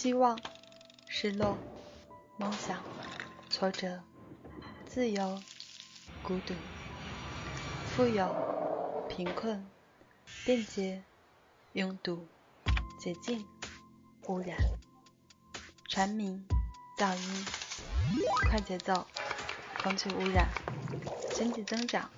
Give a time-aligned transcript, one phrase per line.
[0.00, 0.38] 希望、
[1.08, 1.58] 失落、
[2.36, 2.80] 梦想、
[3.50, 4.00] 挫折、
[4.86, 5.42] 自由、
[6.22, 6.54] 孤独、
[7.84, 8.32] 富有、
[9.08, 9.68] 贫困、
[10.44, 11.02] 便捷、
[11.72, 12.28] 拥堵、
[13.00, 13.44] 洁净、
[14.28, 14.56] 污染、
[15.88, 16.46] 蝉鸣、
[16.96, 17.44] 噪音、
[18.48, 19.04] 快节奏、
[19.82, 20.48] 空气污染、
[21.32, 22.08] 经济增长、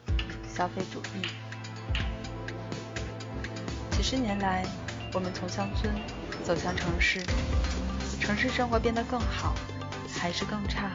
[0.55, 1.27] 消费主义。
[3.93, 4.67] 几十年来，
[5.15, 5.91] 我们从乡村
[6.51, 7.21] 走向城市，
[8.21, 9.55] 城市生活变得更好，
[10.19, 10.91] 还是更差？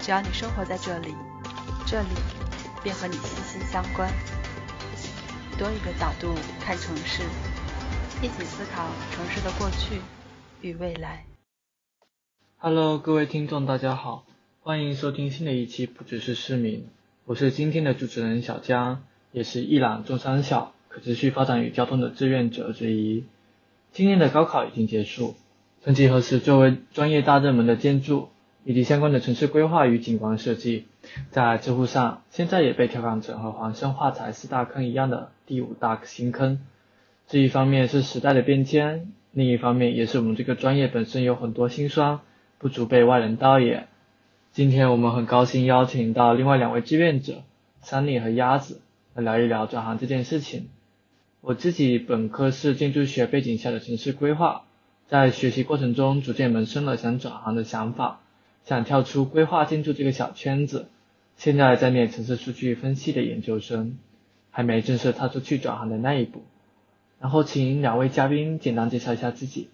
[0.00, 1.14] 只要你生活在这里，
[1.86, 2.08] 这里
[2.82, 4.12] 便和你息息相关。
[5.56, 7.22] 多一个角度看城市，
[8.20, 10.00] 一起思考城市的过去
[10.62, 11.24] 与未来。
[12.56, 14.26] Hello，各位听众，大家好，
[14.62, 16.80] 欢迎收听新的一期《不只是市民》，
[17.24, 23.24] 我是今天的主持人小江，也是一览众山小可持续发展与交通的志愿者之一。
[23.92, 25.34] 今年的高考已经结束，
[25.82, 28.28] 曾几何时，作为专业大热门的建筑
[28.64, 30.86] 以及相关的城市规划与景观设计，
[31.30, 36.60] 在知乎上现在也被调侃成和黄生画材四大坑一样的第五大新坑。
[37.26, 42.20] 这一方面是时代的变迁，另一方面也是我们这个专业本身有很多辛酸，
[42.58, 43.88] 不足被外人道也。
[44.52, 47.42] 今天我们很高兴邀请到另外两位志愿者
[47.84, 48.80] Sunny 和鸭子
[49.14, 50.68] 来聊一聊转行这件事情。
[51.42, 54.66] 我自己本科是建筑学背景下的城市规划，
[55.08, 58.20] 在学习过程中逐渐萌生了想转行的想法，
[58.66, 60.90] 想跳出规划建筑这个小圈子。
[61.36, 63.98] 现在在念城市数据分析的研究生，
[64.50, 66.42] 还没正式踏出去转行的那一步。
[67.18, 69.70] 然后请两位嘉宾简单介绍一下自己。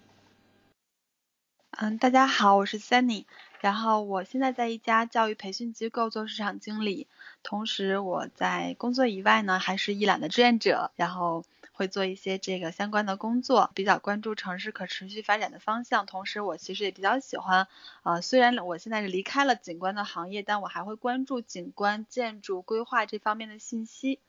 [1.71, 3.25] 嗯，大家好，我是 Sunny，
[3.59, 7.07] 然后我现在在一家教育培训机构做市场经理，
[7.43, 11.43] 同时我在工作以外呢，还是一览的志愿者，然后。
[11.77, 16.07] 会做一些这个相关的工作，比较关注城市可持续发展的方向。
[16.07, 17.67] 同时，我其实也比较喜欢，
[18.01, 24.19] 呃，虽然我现在是离开了景观的行业，但我还会关注景观、建筑规划这方面的信息。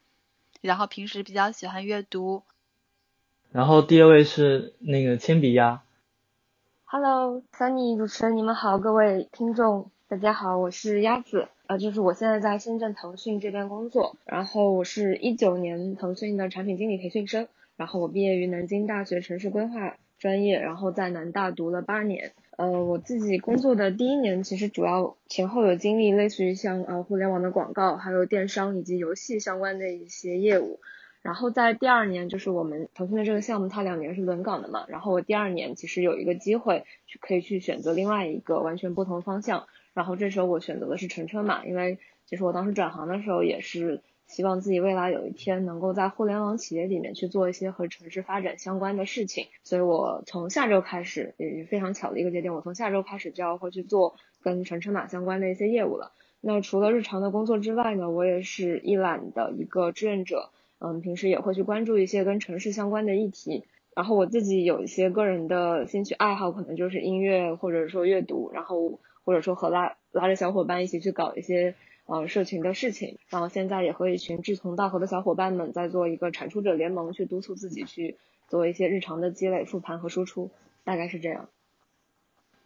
[0.61, 2.43] 然后平时比较喜欢阅读。
[3.51, 5.83] 然后第二位是那个铅笔鸭。
[6.85, 11.49] Hello，Sunny 主持人，你们好，各位听众，大家好，我是鸭子。
[11.67, 17.47] 呃，就是我现在在深圳腾讯这边工作，然后我是一九年腾讯的产品经理培训生，
[17.77, 22.33] 然后我毕业于南京大学城市规划专业，然后在南大读了八年。
[22.57, 30.81] 呃，我自己工作的第一年，其实主要前后有经历类似于像呃互联网的广告，还有电商以及游戏相关的一些业务。
[31.21, 39.67] 然后在第二年，就是我们腾讯的这个项目，它两年是轮岗的嘛，然后我第二年其实有一个机会去可以去选择另外一个完全不同方向。
[39.99, 56.13] 然后这时候我选择的是乘车嘛，因为其实我当时转行的时候也是希望自己未来有一天能够在互联网企业里面去做一些和城市发展相关的事情，所以我从下周开始也是非常巧的一个节点，我从下周开始就要会去做跟乘车码相关的一些业务了。
[56.41, 63.65] 那除了日常的工作之外呢，我也是一览的一个志愿者，嗯，平时也会去关注一些跟城市相关的议题。
[63.97, 69.01] 然后我自己有一些个人的兴趣爱好，可能就是音乐或者说阅读，然后。
[69.29, 71.75] 或者说和拉拉着小伙伴一起去搞一些
[72.07, 78.17] 呃社群的事情，然后现在也和一群志同道合的小伙伴们在做一个产出者联盟，去督促自己去
[78.49, 80.51] 做一些日常的积累、复盘和输出，
[80.83, 81.51] 大概是这样。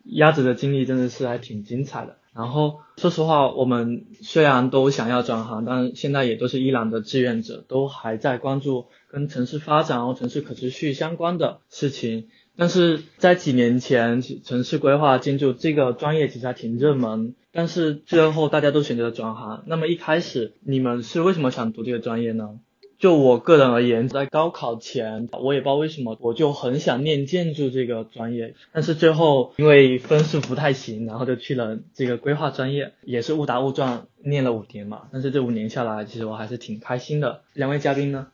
[0.05, 2.19] 鸭子的经历真的是还挺精彩的。
[2.33, 12.29] 然后说实话，我们虽然都想要转行，但现在也都是伊朗的志愿者，都还在关注跟城市发展和城市可持续相关的事情。
[12.57, 19.65] 但是在几年前，城市规划建筑这个专业其实还挺热门，但是最后大家都选择了转行。
[19.67, 22.59] 那么一开始你们是为什么想读这个专业呢？
[22.99, 35.09] 就我个人而言，在高考前，我也不知道为什么，我就很想念建筑这个专业，但是最后因为分数不太行，然后就去了这个规划专业，也是误打误撞念了五年嘛。
[35.11, 37.41] 但是这五年下来，其实我还是挺开心的。
[37.55, 38.29] 两位嘉宾呢？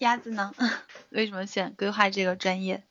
[0.00, 0.52] 鸭子呢？
[1.10, 2.82] 为什么选规划这个专业？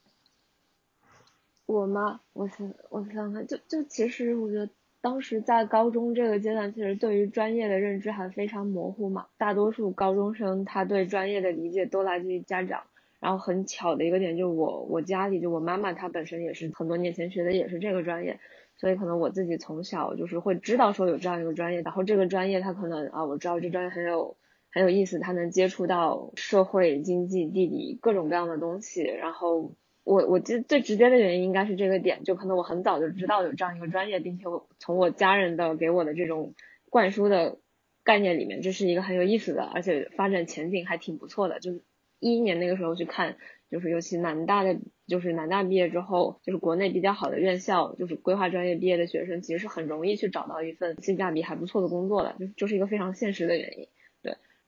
[1.66, 2.22] 我吗？
[2.34, 4.70] 我想，我想想，就就其实我觉得
[5.02, 9.26] 当时在高中这个阶段，其实对于专业的认知还非常模糊嘛。
[9.38, 12.84] 大多数高中生他对专业的理解都来自于家长。
[13.20, 18.40] 然后很巧的一个点，就是我我家里就我妈妈她本身也是很多年前学的也是这个专业，
[18.78, 24.38] 所以可能我自己从小就是会知道说有这样一个专业，然后这个专业它可能啊我知道这专业很有。
[24.72, 29.02] 很有意思，他能接触到社会、经济、地理各种各样的东西。
[29.02, 36.54] 然后我我记得最直接的原因应该是这个点，就可能我很早就知道有这样一个专业，并且我从我家人的给我的这种
[36.90, 37.58] 灌输的
[38.04, 41.60] 概念里面，这是一个很有意思的，而且发展前景还挺不错的。
[41.60, 41.82] 就是
[42.20, 43.38] 一一年那个时候去看
[43.72, 44.78] 就是尤其南大的，
[45.08, 53.88] 就是南大毕业之后，就是国内比较好的院校，就是规划专业毕业的学生，其实是很容易去找到一份性价比还不错的工作的，就就是一个非常现实的原因。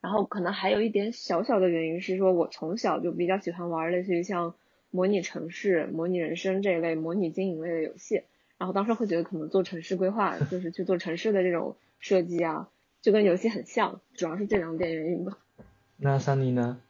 [0.02, 4.54] 然后可能还有一点小小的原因是说，我从小就比较喜欢玩类似于像
[4.90, 8.24] 模拟城市、模拟人生这一类模拟经营类的游戏，
[8.58, 12.68] 然后当时会觉得可能做城市规划，就是去做城市的这种设计啊，
[13.00, 15.38] 就跟游戏很像，主要是这两点原因吧。
[15.96, 16.80] 那桑尼呢？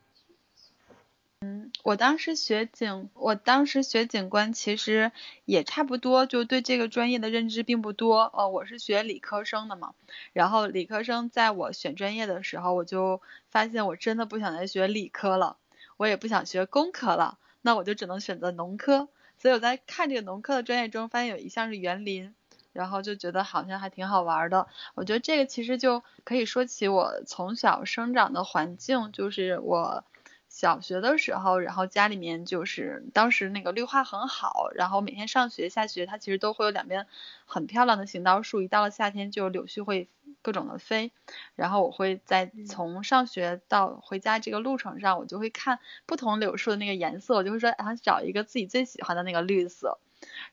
[1.44, 5.10] 嗯，我当时学景，我当时学景观，其实
[5.44, 8.30] 也差不多，就对这个专业的认知并不多。
[8.32, 9.94] 呃，我是学理科生的嘛，
[10.32, 15.56] 然后理科生在我选专业的时候，我就发现我真的不想再学理科了，
[15.96, 19.08] 我也不想学工科了，那我就只能选择农科。
[19.36, 22.36] 所以我在看这个农科的专业中，发现有一项是园林，
[22.72, 24.68] 然后就觉得好像还挺好玩的。
[24.94, 30.04] 我觉得这个其实就可以说起我从小生长的环境，就是我。
[30.62, 37.08] 小学的时候，然后家里面就是当时那个绿化很好，然后每天上学下学，它其实都会有两边
[37.46, 40.06] 很漂亮的行道树，一到了夏天就柳絮会
[40.40, 41.10] 各种的飞，
[41.56, 49.98] 然后我会在从上学到回家这个路程上，我就会看不同柳树的那个颜色，我就会说啊找一个自己最喜欢的那个绿色。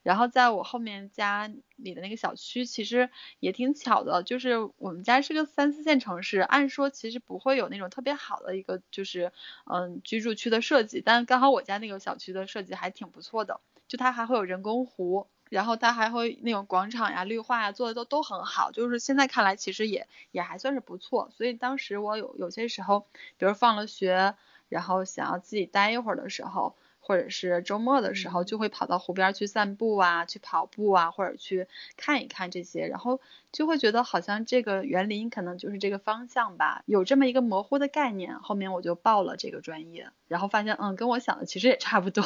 [0.03, 9.31] 然后在我后面家里的那个小区，其实也挺巧的，就是我们家是个三四线城市，按说其实不会有那种特别好的一个就是
[9.65, 23.07] 嗯居住区的设计，但刚好我家那个小区的设计还挺不错的，就它还会有人工湖，然后它还会那种广场呀、绿化呀做的都都很好，就是现在看来其实也也还算是不错，所以当时我有有些时候，
[23.37, 24.35] 比如放了学，
[24.67, 26.75] 然后想要自己待一会儿的时候。
[27.09, 31.65] 或者是周末的时候，就会跑到湖边去散步啊，去跑步啊，或者去
[31.97, 33.19] 看一看这些，然后
[33.51, 38.39] 就会觉得好像这个园林可能就是这个方向吧，有这么一个模糊的概念。
[38.41, 42.23] 后面我就报了这个专业，然后发现，嗯，跟我想的其实也差不多。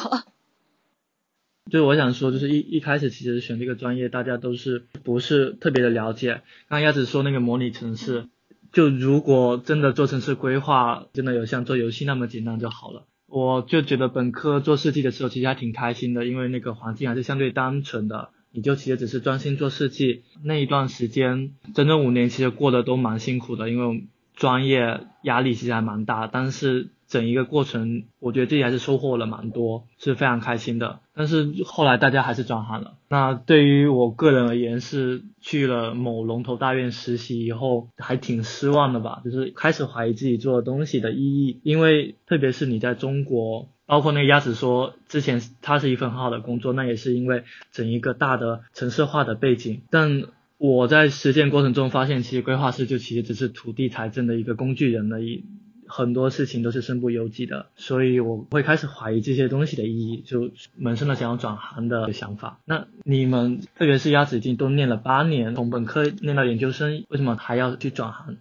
[1.72, 6.42] 就我想说，就是一一开始其实选这个专业，大家都是不是特别的了解。
[6.68, 8.28] 刚开始说那个模拟城市，
[8.70, 13.06] 就如果真的做城市规划，真的有像做游戏那么简单就好了。
[13.34, 20.22] 我就觉得本科做设计的时候其实还挺开心的，因为那个环境还是相对单纯的，你就其实只是专心做设计。
[20.44, 26.90] 那一段时间，整整五年其实过得都蛮辛苦的，因为专业压力其实还蛮大，但是。
[27.06, 31.00] 整一个过程，我觉得自己还是收获了蛮多，是非常开心的。
[31.14, 32.94] 但是后来大家还是转行了。
[33.08, 39.22] 那对于我个人而言，是去了某龙头大院实习以后，还挺失望的吧。
[39.24, 49.82] 就是开始怀疑自己做的东西的意义，因为特别是你在中国，包括那个鸭子说之前他是一份很好的工作，那也是因为整一个大的城市化的背景。
[49.90, 50.24] 但
[50.58, 55.44] 我在实践过程中发现，其实规划师就其实只是土地财政的一个工具人而已。
[55.86, 62.60] 很多事情都是身不由己的，所以我会开始怀疑这些东西的意义，就萌生了想要转行的想法。
[62.64, 68.36] 那你们，特别是鸭子已经都念了八年，从本科念到研究生，为什么还要去转行？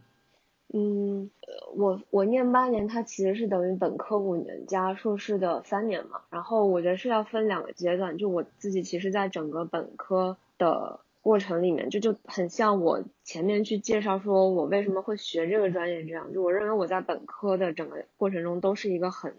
[0.73, 1.29] 嗯，
[1.75, 6.21] 我我念八年，它其实是等于本科五年加硕士的三年嘛。
[6.29, 10.99] 然后我觉得是要分两个阶段，就我自己其实在整个本科的。
[11.23, 19.33] 过程里面就就很像我前面去介绍说我为什么会学这个专业这样，就我认为我在本科的整个过程中都是一个很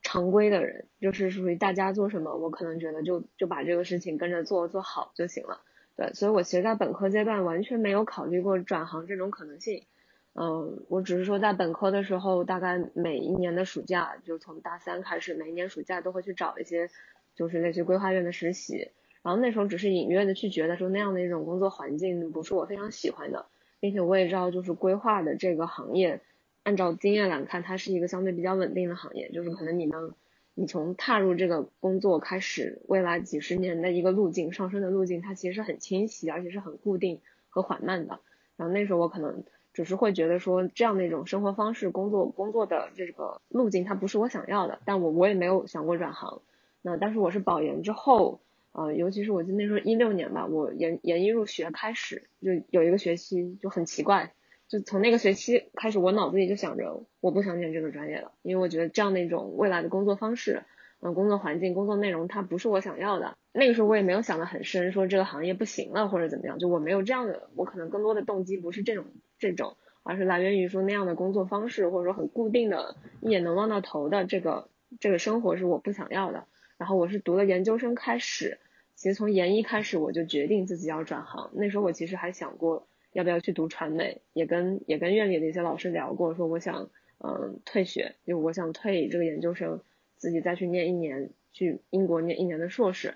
[0.00, 5.60] 常规的人，就是属于大家做什么我可能觉得就就把这个事情跟着做做好就行了，
[5.96, 9.84] 对，所以我其实在本科阶段完全没有考虑过转行这种可能性，
[10.32, 16.88] 嗯，我只是说在本科的时候大概每一年的暑假就从大三开始每一年暑假都会去找一些
[17.34, 18.88] 就是类似规划院的实习。
[19.22, 23.46] 然后那时候只是隐约的去觉得说那样的一种工作环境不是我非常喜欢的，
[23.78, 26.20] 并且我也知道就是规划的这个行业，
[26.64, 30.12] 按照经验来看，它是一个相对比较稳定的行业，就是可能你能，
[30.54, 38.18] 你从踏入这个工作开始，未来几十年的一个路径上升的路径，它其实是很清晰，而且是很固定和缓慢的。
[38.56, 46.42] 然后那时候我可能只是会觉得说这样的一种生活方式、工作工作的这个路径它不是我想要的，但我我也没有想过转行。
[46.82, 48.40] 那但是我是保研之后。
[48.72, 54.32] 呃，尤其是我记得那时候一六年吧，我研研一入学开始就有一个学期就很奇怪，
[54.68, 60.62] 就从那个学期开始，我脑子里就想着我不想念这个专业了，因为我觉得这样的一种未来的工作方式，
[61.00, 63.36] 嗯，工作环境、工作内容它不是我想要的。
[63.52, 69.04] 那个时候我也没有想得很深，说这个行业不行了或者怎么样，就我没有这样的，我可能更多的动机不是这种
[69.38, 76.46] 这种，而是来源于说那样的工作方式或者说很固定的、一眼能望到头的这个这个生活是我不想要的。
[76.78, 78.58] 然后我是读了研究生开始，
[78.94, 81.50] 其实从研一开始我就决定自己要转行。
[81.54, 89.80] 那时候我其实还想过要不要去读传媒，也跟也跟院里的一些老师聊过，说我想嗯退学，就我想退这个研究生，
[90.16, 93.14] 自己再去念一年，去英国念一年的硕士，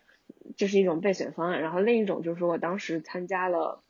[0.56, 1.60] 这是一种备选方案。
[1.60, 3.82] 然后另一种就是说我当时参加了，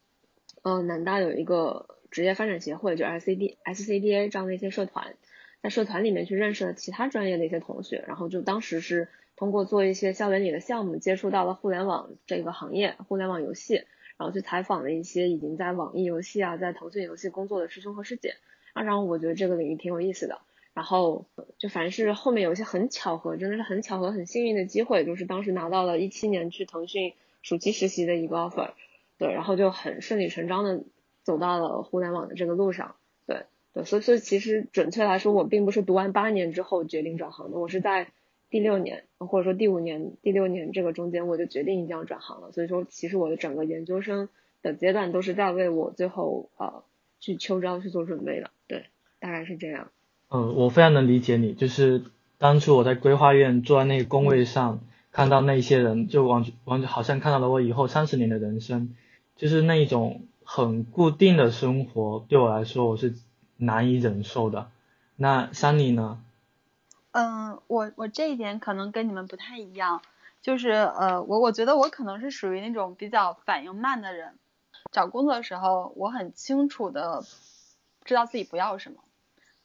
[0.62, 5.16] 嗯，南大有一个职业发展协会，就 SCD SCDA 这样的一些社团，
[5.62, 13.85] 在社团里面去认识了其他专业的一些同学，然后就当时是通过做一些校园里的项目，接触到了互联网这个行业，互联网游戏。
[14.19, 18.37] 然后去采访了一些已经在网易游戏啊，在腾讯游戏工作的师兄和师姐，
[18.73, 20.40] 啊，然后我觉得这个领域挺有意思的。
[20.73, 21.26] 然后
[21.59, 27.12] 就凡是后面有一些很巧合，真的是很巧合、很幸运的机会，就是当时拿到了一七年去腾讯
[27.43, 28.71] 暑期实习的一个 offer，
[29.19, 30.85] 对，然后就很顺理成章的
[31.23, 38.09] 走到了互联网的这个路上，对对，所以所以其实准确来说，我并不是读完八年之后决定转行的，我是在。
[38.48, 42.52] 第六年，或者说第五年、第六年这个中间，我就决定一定要转行了。
[42.52, 44.28] 所以说，其实我的整个研究生
[44.62, 46.84] 的阶段都是在为我最后呃
[47.18, 48.50] 去秋招去做准备的。
[48.68, 48.86] 对，
[49.18, 49.90] 大概是这样。
[50.30, 52.04] 嗯，我非常能理解你，就是
[52.38, 58.94] 当初我在规划院坐在那个工位上，看到那些人，就完完好像看到了我以后三十年的人生，
[59.36, 63.14] 就是那一种很固定的生活，对我来说我是
[63.56, 64.70] 难以忍受的。
[65.16, 66.20] 那山里呢？
[67.18, 70.02] 嗯，我我这一点可能跟你们不太一样，
[70.42, 74.38] 就是呃，我我觉得我可能是属于那种比较反应慢的人，
[74.92, 77.25] 找工作的时候我很清楚的
[78.04, 78.99] 知道自己不要什么，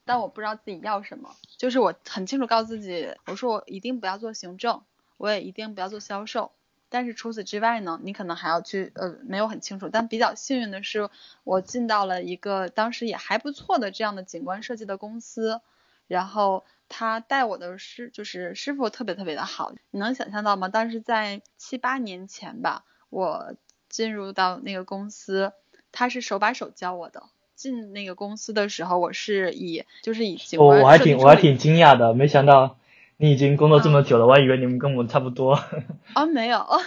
[0.06, 4.82] 但我不知道自己要什么，就是我很清楚告诉自己，我说我一定不要做行政，
[5.18, 6.54] 我也一定不要做销售，
[6.88, 11.10] 但是除此之外呢，你可能还要去呃，没有很清楚，但比较幸运的是，
[11.44, 15.60] 我进到了一个当时也还不错的这样的景观设计的公司，
[16.08, 16.64] 然后。
[16.94, 20.68] 他带我的师就是师傅特别特别的好，你能想象到吗？
[20.68, 23.56] 当时在七八年前吧，我
[23.90, 25.54] 进入到那个公司，
[25.94, 27.24] 他是手把手教我的。
[27.56, 32.78] 进那个公司的时候，我是以就是以景观我还挺我还挺惊讶的，没想到
[33.18, 35.54] 你已经工作这么久了，我还以为你们跟我们差不多。
[36.14, 36.82] 啊，没有，我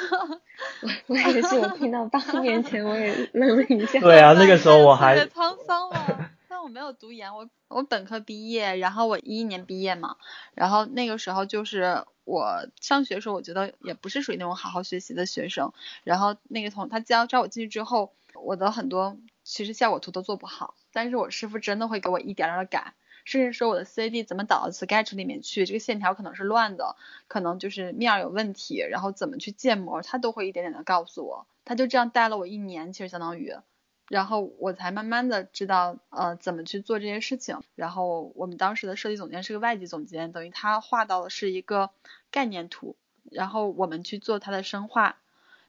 [1.07, 4.01] 我也是，我听到八年前我也愣了一下。
[4.01, 6.24] 对啊，那个时候我还 沧桑了。
[6.65, 10.17] 我没有读研，我我本科毕业，然后我一一年毕业嘛，
[10.55, 22.95] 然后那个时候就是我上学的时候，我觉得也不是属于那种好好学习的学生，然后那个同他教招我进去之后，我的很多其实效果图都做不好，但是我师傅真的会给我一点点的改，
[23.27, 26.97] 甚至说我的 CAD 怎么导到 Sketch 里面去，这个线条可能是乱的，
[27.29, 33.55] 可能就是面有问题，然后怎么去建模，他都会一点点的告诉我，他就这样带了我一年，其实相当于。
[34.09, 37.59] 然后我才慢慢的知道，呃，怎么去做这些事情。
[37.75, 41.91] 然后我们当时的设计总监是个外籍总监，等于他画到的是一个
[42.31, 42.97] 概念图，
[43.31, 45.17] 然后我们去做它的深化。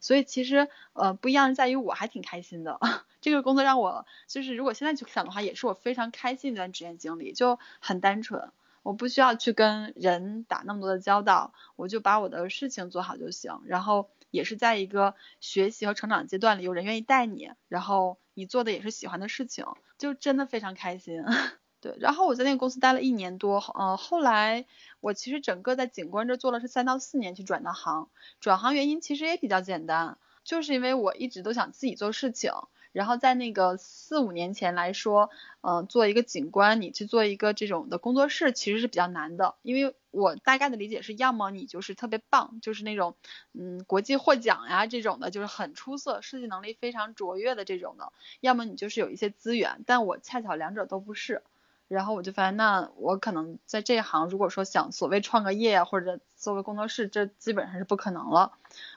[0.02, 2.80] 所以其实，呃，不一样在于我还挺开心的。
[3.22, 8.52] 这个工作让我，就是如果现在去想的话，也是我非常开心一段职业经历，就很单纯，
[8.84, 13.62] 我不需要去跟人打那么多的交道，我就把我的事情做好就行。
[13.66, 18.18] 然后也是在一个学习和成长阶段里，有人愿意带你，然后。
[18.36, 19.66] 你做的也是喜欢的事情，
[19.98, 21.24] 就真的非常开心。
[21.82, 24.66] 对，然后我在那个公司待了一年多，呃，后来
[25.02, 32.52] 我其实整个在景观这做了是三到四年去转的行，转行原因其实也比较简单，就是因为我一直都想自己做事情。
[32.96, 39.56] 然后在那个四五年前来说，嗯，做一个景观，你去做一个这种的工作室，其实是比较难的。
[39.64, 43.18] 因为我大概的理解是，要么你就是特别棒，就是那种，
[43.52, 51.44] 嗯，国际获奖呀这种的，就是很出色，设计能力非常卓越的这种的；要么你就是有一些资源，但我恰巧两者都不是。
[51.90, 58.54] 然后我就发现，那我可能在这一行，如果说想所谓创个业或者做个工作室，这基本上是不可能了。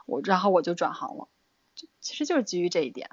[0.07, 1.27] 我然后我就转行了，
[2.01, 3.11] 其实就是基于这一点。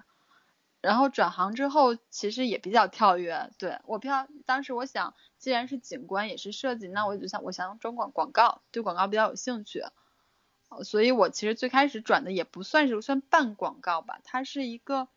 [0.86, 3.50] 然后转行之后，其实也比较跳跃。
[3.58, 9.84] 对我比较，当时我想，既然是景观也是设计，那我就想，我想转广广告，对广告比较有兴趣。
[10.84, 15.08] 所以我其实最开始转的也不算是算半广告吧，它是一个。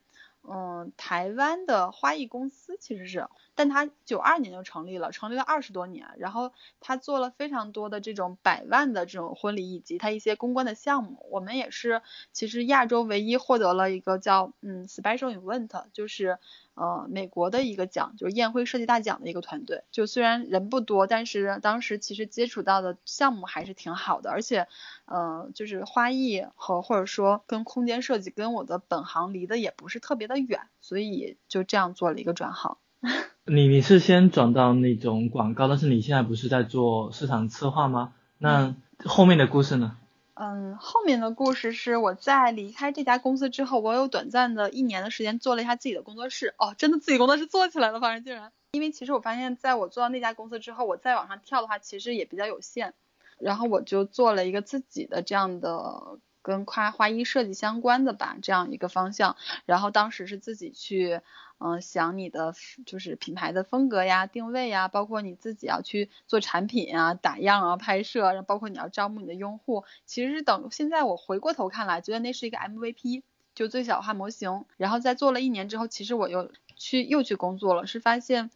[0.50, 11.26] 嗯，台湾的花艺公司其实是，但他九二年就成立了，成立了二十多年，然后他做了非常多的这种百万的这种婚礼以及他一些公关的项目。
[11.32, 16.38] 我们也是，其实亚洲唯一获得了一个叫嗯 Special Event，就是。
[16.80, 24.68] 呃，美国的一个奖，就是宴会设计大奖的一个团队，就虽然人不多，但是当时其实接触到的项目还是挺好的，而且，
[25.06, 32.78] 呃，就是花艺和或者说跟空间设计跟我的本行离得也不是特别的远，所以就这样做了一个转行。
[33.46, 38.12] 你你是先转到那种广告，但是你现在不是在做市场策划吗？
[38.38, 38.74] 那
[39.04, 39.96] 后面的故事呢？
[40.34, 46.54] 嗯，后面的故事是我在离开这家公司之后，我有短暂的一年的时间做了一下自己的工作室。
[46.58, 48.52] 哦，真的自己工作室做起来了，反正竟然。
[48.72, 52.94] 因为其实我发现，在我做到那家公司之后，我再往上跳的话，其实也比较有限。
[53.40, 59.37] 然后我就做了一个自己的这样的跟花花艺设计相关的吧，这样一个方向。
[59.66, 61.21] 然后当时是自己去，
[61.59, 62.54] 嗯，想你的
[62.87, 69.85] 就是品牌的风格呀、定位呀，包括你自己要去做产品啊、打样啊、拍摄，然后包括你要招募你的用户。
[70.07, 73.23] 其实是等现在我回过头看来，觉得那是一个 MVP，
[73.54, 74.64] 就最小化模型。
[74.76, 78.50] 然后在做了一年之后，其实我又去又去工作了，是发现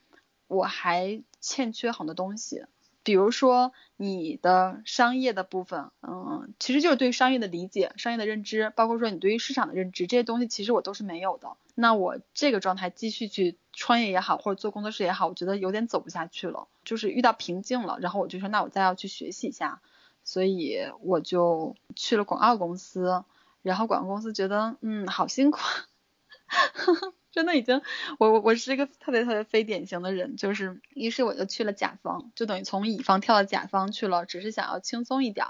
[0.46, 2.64] 我还欠缺很多东西。
[3.04, 11.56] 比如说你的商业的部分，嗯，其实就是对商业的理解、商业的认知，包括说你对于市场的认知，这些东西其实我都是没有的。
[11.74, 17.98] 那我这个状态继续去创业也好，或者做工作室也好，我觉得有点走不下去了，就是遇到瓶颈了。
[18.00, 19.80] 然后我就说，那我再要去学习一下，
[20.22, 23.24] 所以我就去了广告公司。
[23.62, 25.60] 然后广告公司觉得，嗯，好辛苦。
[27.32, 27.80] 真的已经，
[28.18, 35.46] 我我我是一个特别特别非典型的人，就是于是我就去了甲方，就等于从乙方跳到甲方去了，只是想要轻松一点，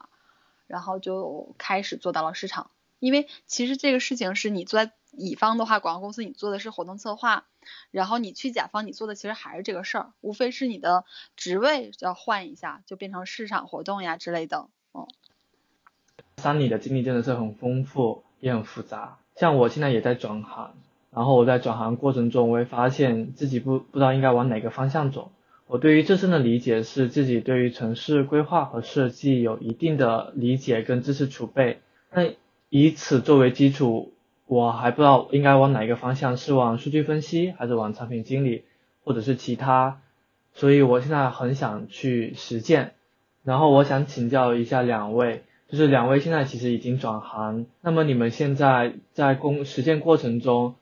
[0.69, 2.71] 然后就开始做到了市场。
[3.01, 7.47] 因为其实这个事情是你做乙方的话，广告公司你做的是活动策划，
[7.91, 14.69] 然后你去甲方你做的其实还是这个事儿，无非是你的职位要换一下，就变成市场活动呀之类的。
[14.95, 15.09] 嗯，
[16.37, 20.77] 三里的经历真的是很丰富也很复杂，像我现在也在转行。
[21.15, 25.31] 然后我在转行过程中，我会发现自己不不知道应该往哪个方向走。
[25.67, 31.81] 我对于自身的理解是自己对于城市规划和设计有一定的理解跟知识储备，
[32.13, 32.33] 那
[32.71, 34.13] 以此作为基础，
[34.47, 38.65] 我还不知道应该往哪个方向，是往数据分析，还是往产品经理，
[39.05, 40.01] 或者是其他。
[40.55, 42.93] 所以我现在很想去实践。
[43.45, 50.75] 然后我想请教一下两位，就是两位现在其实已经转行，那么你们现在在工实践过程中。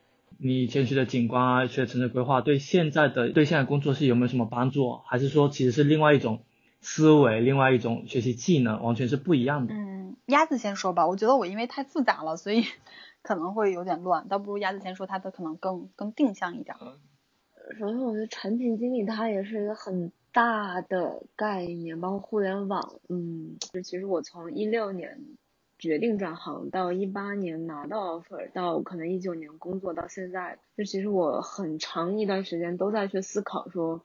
[0.42, 4.96] 你以前学的景观啊，学城市规划，对现在的对现在工作是有没有什么帮助？
[5.04, 6.44] 还是说其实是另外一种
[6.80, 9.74] 思维，另外一种学习技能，完全是不一样的？
[9.74, 11.06] 嗯，鸭子先说吧。
[11.06, 12.64] 我觉得我因为太复杂了，所以
[13.22, 16.74] 可能会有点乱，倒不如鸭子先说，它的可能更更定向一点。
[17.78, 22.94] 首先，我觉得产品经理它也是一个很大的概念，包括互联网。
[23.10, 25.20] 嗯，就其实我从一六年。
[25.80, 34.02] 决定转行到一八年拿到 offer，到可能一九年工作到现在，就其实我很长一段时间都在去思考说，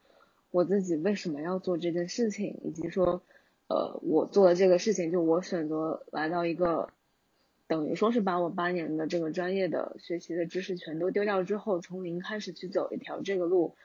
[0.52, 3.22] 我自己为什么要做这件事情，以及说，
[3.68, 6.88] 呃，我做的这个事情，就我选择来到一个，
[7.68, 13.76] 等于说是把我八年的这个专业的学习的知识全都丢掉之后，从零开始去走一条这个路，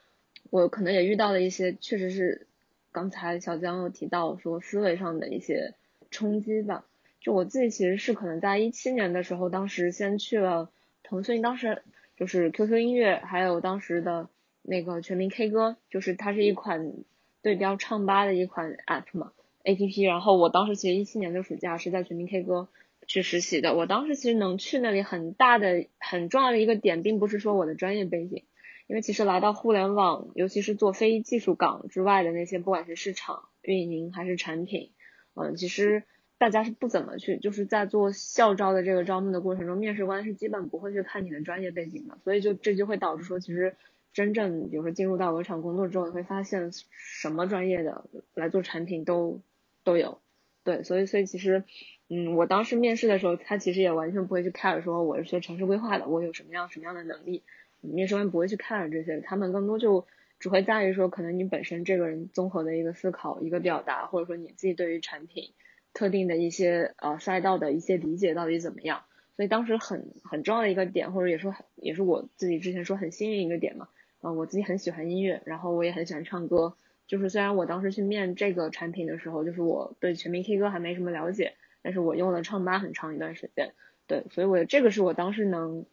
[0.50, 2.46] 我可能也遇到了一些，确实是
[2.92, 5.74] 刚才小江有提到说思维上的一些
[6.12, 6.84] 冲击吧。
[7.20, 10.70] 就我自己其实是可能在一七年的时候，当时先去了
[11.02, 11.82] 腾讯，当时
[12.16, 14.30] 就是 QQ 音乐，还有当时的
[14.62, 16.94] 那个全民 K 歌，就是它是一款
[17.42, 19.32] 对标唱吧的一款 app 嘛
[19.64, 20.08] APP。
[20.08, 22.68] 然后我当时其实一七年的暑假是在全民 K 歌
[23.06, 23.74] 去实习的。
[23.74, 28.44] 我当时其实能去那里很大的很重要的一个点，并不是说我的专业背景，
[28.86, 34.90] 因为其实来到互联网，尤其是做非技术岗之外的那些，不管是市场运营还是产品，
[35.34, 36.04] 嗯，其实。
[36.40, 43.76] 大家是不怎么去，就是在做校招的这个招募的过程中，面试官是基本不会去看你的专业背景的，所以就这就会导致说，其实
[44.14, 49.42] 真正比如说进入到围场工作之后，你会发现什么专业的来做产品都
[49.84, 50.22] 都有，
[50.64, 51.62] 对，所以所以其实，
[52.08, 57.42] 嗯，我当时面试的时候，他其实也完全不会去 care 说我是学城市规划的，我有什么样什么样的能力，
[57.82, 60.06] 面试官不会去 care 这些，他们更多就
[60.38, 65.52] 只会在于说，可能你本身这个人综合的一个思考、一个表达，或者说你自己对于产品。
[65.92, 69.02] 特定的一些呃赛道的一些理解到底怎么样？
[69.36, 73.88] 所以当时很很重要的一个点，或者也说也是我自己之前说很幸运一个点嘛。
[74.20, 76.74] 啊，我自己很喜欢音乐，然后我也很喜欢唱歌。
[77.06, 83.72] 就是虽然我当时去面这个产品的时候，就是我对全民 K 歌还没什么了解，但是我用了唱吧很长一段时间。
[84.06, 85.86] 对，所以我这个是我当时能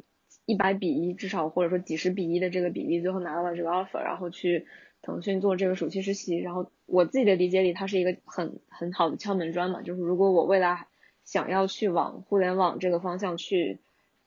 [0.46, 4.68] 一百比一，至少或者说几十比一的这个比例，最后拿到了这个 offer，然后去。
[5.02, 9.82] 腾讯做这个暑期实习，然后我自己的理解里，它是一个很很好的敲门砖嘛。
[9.82, 10.88] 就是如果我未来
[11.24, 13.80] 想要去往互联网这个方向去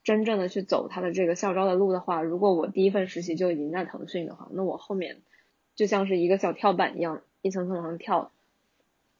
[0.05, 5.19] 真正的去走它的这个校招的路的话，如果我第一份实习就已经在腾讯的话，那我后面
[5.75, 8.31] 就像是一个小跳板一样，一层层往上跳，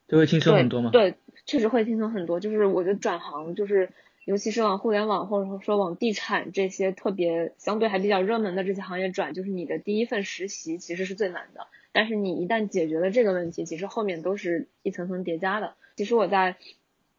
[0.07, 0.89] 就会轻松很多吗？
[0.91, 2.39] 对，确实会轻松很多。
[2.39, 3.89] 就是我觉得转行就是。
[4.23, 11.67] 尤其是往互联网或者说往地产这些特别相对还比较热门的这些行业转，就是你的第一份实习其实是最难的。
[11.91, 15.73] 但是你一旦解决了这个问题，其实后面都是一层层叠加的。
[15.95, 16.55] 其实我在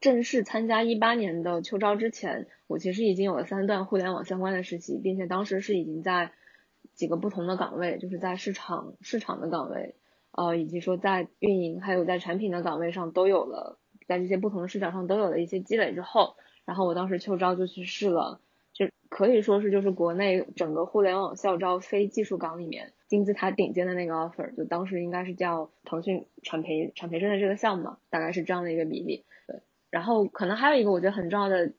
[0.00, 6.32] 正式参加一八年的秋招之前，我其实已经有了三段互联网相关的实习，并且当时是已经在
[6.94, 9.94] 几个不同的岗位，就是在市场市场的岗位，
[10.30, 13.78] 呃，以及说在运营还有在产品的岗位上都有了。
[14.08, 18.40] 在这些不同的视角上都有了一些积累之后，然后我当时秋招就去试了，
[18.72, 29.24] 就可以说是就是国内整个互联网校招非技术岗里面金字塔顶尖的那个 offer，就当时应该是叫腾讯产培产培生的这个项目嘛，大概是这样的一个比例。
[29.46, 31.72] 对，然后可能还有一个我觉得很重要的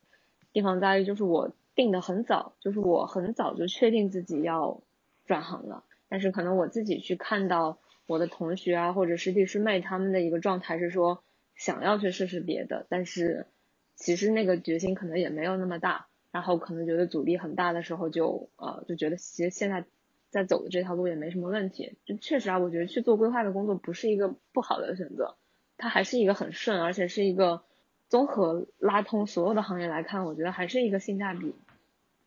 [0.52, 4.82] 地方在于，就是我定的很早，就是我很早就确定自己要
[5.26, 7.78] 转行了，但是可能我自己去看到。
[8.06, 11.24] 我的同学啊，或者师弟师妹他们的一个状态是说
[11.56, 13.48] 想要去试试别的，但是
[13.96, 19.86] 其实那个决心可能也没有那么大，然后可能觉得阻力很大的时候就呃就觉得其实现在
[20.30, 21.98] 在走的这条路也没什么问题。
[22.06, 25.38] 就确实啊，我觉得去做规划的工作不是一个不好的选择，
[25.78, 27.64] 它还是一个很顺，而且是一个
[28.10, 31.54] 综合拉通所有的行业来看，我觉得还是一个性价比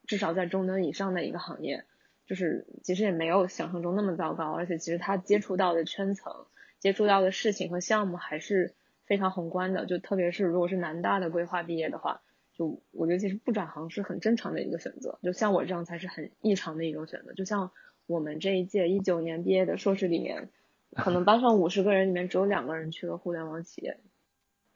[0.06, 1.84] 至少在中等以上的一个行业。
[2.26, 6.46] 就是其实也没有想象中那么糟糕，而且其实他接触到的圈层、
[6.80, 8.74] 接触到的事情和项目还是
[9.06, 9.86] 非常宏观的。
[9.86, 12.20] 就特别是如果是南大的规划毕业的话，
[12.54, 15.18] 就我觉得其实不转行是很正常的一个选择。
[15.22, 17.32] 就像我这样才是很异常的一种选择。
[17.32, 17.70] 就像
[18.06, 20.50] 我们这一届一九年毕业的硕士里面，
[20.94, 23.98] 可能班上五十个人里面只有两个人去了互联网企业。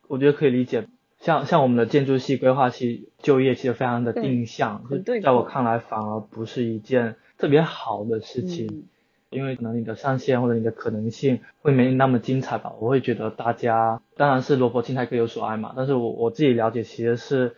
[0.08, 0.86] 我觉得可以理解。
[1.18, 4.84] 像像我们的建筑系规划系就业其实非常的定向，
[5.22, 7.16] 在我看来反而不是一件。
[7.36, 8.89] 特别好的事情，
[9.30, 12.72] 因为可能你的上限或者你的可能性会没那么精彩吧。
[12.80, 17.54] 我会觉得大家当然是萝卜青菜各有所爱嘛，但是我我自己了解其实是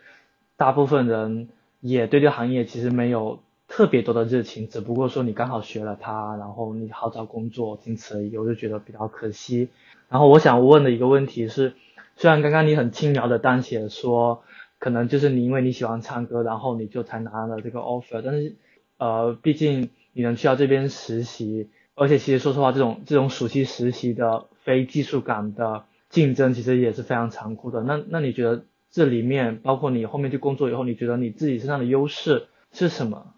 [0.55, 1.49] 大部分人
[1.81, 8.37] 也对这个行业其实没有特别多的热情，只不过说你刚好学了它，然后你好找工作，仅此而已。
[8.37, 9.69] 我就觉得比较可惜。
[10.09, 11.73] 然后我想问的一个问题是，
[12.15, 14.43] 虽然刚刚你很轻描的淡写说，
[14.77, 18.55] 可能就是你因为你喜欢唱歌，然后你就才拿了这个 offer，但是。
[18.99, 27.81] 呃，毕竟你能去到这边实习，而且其实说实话，这种这种暑期实习的非技术岗的竞争其实也是非常残酷的。
[27.81, 33.33] 那那你觉得这里面，包括你后面去工作以后，你觉得你自己身上的优势是什么？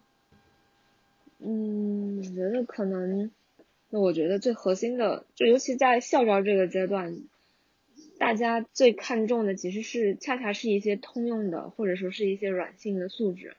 [1.40, 3.32] 嗯，我觉得可能，
[3.90, 7.20] 那我觉得最核心的，就尤其在校招这个阶段，
[8.18, 13.56] 大家最看重的其实是恰恰是一些通用的，或者说是一些软性的素质。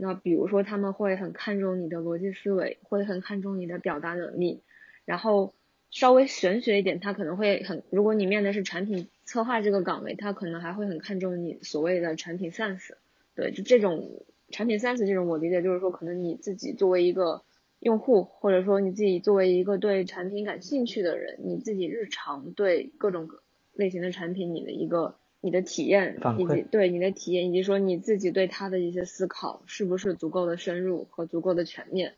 [0.00, 4.62] 那比如说他们会很看重你的逻辑思维，会很看重你的表达能力，
[5.04, 5.54] 然后
[5.90, 12.92] 稍微玄学一点，他可能会很，如果你面的是产品策划这个岗位，他可能还会很看重你所谓的产品 sense。
[13.34, 17.42] 对，就这种产品 sense 这种，我理解就是说，可能你自己作为一个
[17.80, 23.28] 用户，或者说你自己作为一个对产品感兴趣的人，你自己日常对各种
[23.74, 25.16] 类型的产品，你的一个。
[25.42, 32.14] 你的体验以及对你的体验，以及说你自己对他的一些思考是不是足够的深入和足够的全面，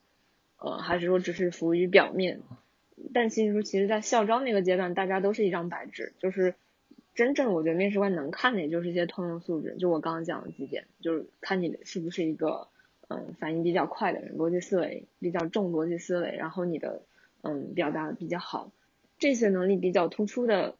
[0.58, 2.40] 呃，还是说只是浮于表面？
[3.14, 6.54] 但其实说，其实，在校招那个阶段，大家都是一张白纸，就是
[7.14, 12.68] 真正我觉得面试官能看的，也就是一些通用素质，就我刚刚讲的几点，就是看你是不是一个
[13.08, 17.02] 嗯反应比较快的人，逻辑思维比较重，逻辑思维，然后你的
[17.42, 18.72] 嗯表达比较好，
[19.18, 20.74] 这些能力比较突出的。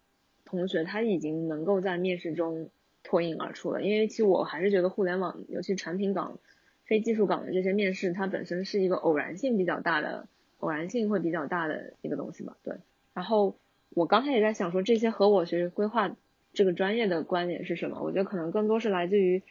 [0.52, 2.70] 同学他已经能够在面试中
[3.02, 6.38] 脱颖而出了，因为其实我还是觉得互联网，尤其产品岗、
[6.84, 12.56] 非技术岗的这些面试，它本身是一个偶然性比较大的，偶然性会比较大的一个东西吧。
[12.62, 12.76] 对。
[13.14, 13.56] 然后
[13.90, 16.14] 我刚才也在想说，这些和我学规划
[16.52, 18.00] 这个专业的关联是什么？
[18.02, 19.42] 我觉得可能更多是来自于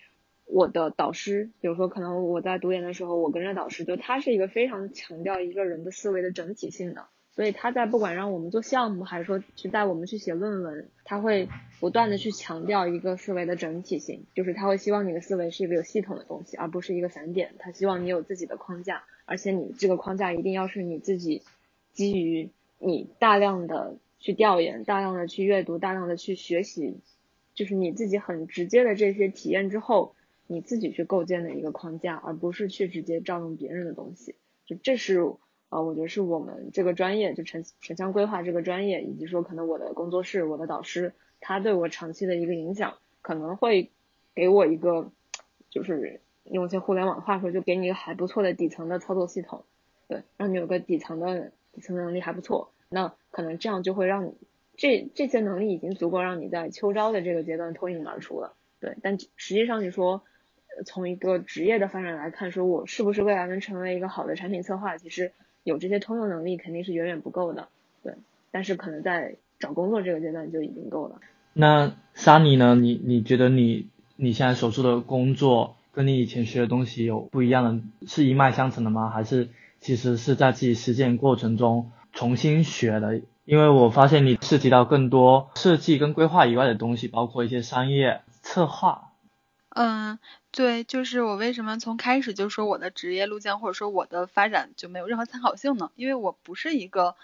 [0.46, 7.08] 我的导师，比如说可能我在读研的时候，我跟着导师，就他是一个非常强调一个人的思维的整体性的。
[7.34, 11.48] 所以他在不管让我们做项目，还是说去带我们去写论文，他会
[11.80, 17.54] 不断的去强调一个思维的整体性，就是他会希望你的思维是一个有系统的东西，而不是一个散点。
[17.58, 21.42] 他希望你有自己的框架，而且你这个框架一定要是你自己
[21.94, 27.00] 基于你大量的去调研、大量的去阅读、大量的去学习，
[27.54, 30.16] 就是你自己很直接的这些体验之后，
[30.48, 34.36] 你自己去构建的一个框架，而不是去直接照用别人的东西。
[34.66, 35.32] 就这是。
[35.72, 43.90] 啊，我觉得是我们这个专业，就城城乡规划这个专业，以及说可能我的工作室、我的导师，他对我长期的一个影响，可能会
[44.36, 45.12] 给我一个，
[45.70, 49.64] 就是用一些互联网话说，就给你一个还不错的底层的操作系统，
[50.10, 54.34] 对，让你有个底层的底层能力还不错，那可能这样就会让你
[54.76, 60.22] 这这些能力已经足够让你在秋招的这个阶段脱颖而出了，对，但实际上你说
[60.86, 65.32] 从一个职业的发展来看，说我是不是未来能成为一个好的产品策划，其实。
[65.64, 67.68] 有这些通用能力肯定是远远不够的，
[68.04, 68.14] 对，
[68.50, 71.16] 但是可能在找工作这个阶段就已经够了。
[71.54, 72.76] 那 Sunny 呢？
[72.76, 79.10] 你你觉得你你现在所做的工作跟你以前学的东西有不一样的，是一脉相承的吗？
[79.10, 89.11] 还是其实是在自己实践过程中重新学的因为我发现你涉及到更多设计跟规划以外的东西，包括一些商业策划。
[89.74, 90.20] 嗯，
[90.52, 95.92] 对，就是我为什么从开始就说我的职业路径或者说我的发展就没有任何参考性呢？
[95.96, 97.16] 因为我不是一个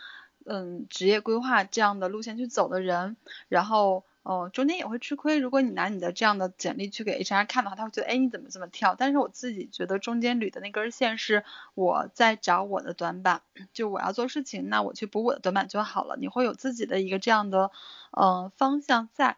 [0.45, 3.17] 嗯职业规划这样的路线去走的人，
[3.49, 5.39] 然后哦中间也会吃亏。
[5.39, 8.95] 如果你拿你的这样的简历去给 HR 看的话，他会觉得哎你怎么这么跳？
[8.97, 11.43] 但是我自己觉得中间捋的那根线是
[11.75, 13.41] 我在找我的短板，
[13.73, 16.15] 就我要做事情，那我去补我的短板就好了。
[16.17, 17.71] 你会有自己的一个这样的
[18.17, 19.35] 嗯方向在。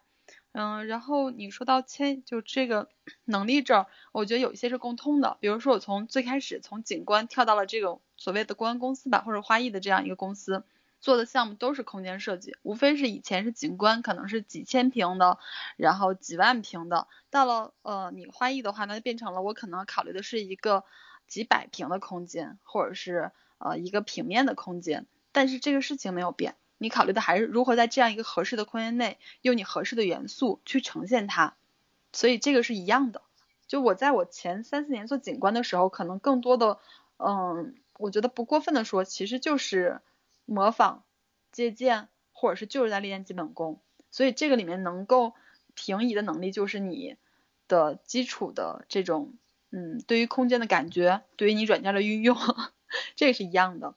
[0.52, 2.88] 嗯，然后你说到签就这个
[3.24, 5.36] 能力这儿，我觉得有一些是共通的。
[5.40, 10.64] 比如说我从最开始从景观跳到了这种所谓的公关公司吧，或者花艺的这样一个公司，
[11.00, 15.38] 做的项目都是空间设计，无非是以前是景观，可能是几千平的，
[15.76, 20.84] 然后几万平的，到了呃你花艺的话，那就变成了我可能考虑的是一个
[21.28, 26.56] 几百平的空间，或者是呃一个平面的空间，但是这个事情没有变。
[26.82, 31.54] 你考虑的还是如何在这样一个合适的空间内，用你合适的元素去呈现它，
[32.10, 33.20] 所以这个是一样的。
[33.66, 36.78] 就我在我前三四年做景观的时候，可能更多的，
[37.18, 40.00] 嗯，我觉得不过分的说，其实就是
[40.46, 41.04] 模仿、
[41.52, 43.78] 借鉴，或者是就是在练基本功。
[44.10, 45.34] 所以这个里面能够
[45.74, 47.16] 平移的能力，就是你
[47.68, 49.34] 的基础的这种，
[49.70, 52.36] 嗯，对于空间的感觉，对于你软件的运用，
[53.14, 53.94] 这个是一样的。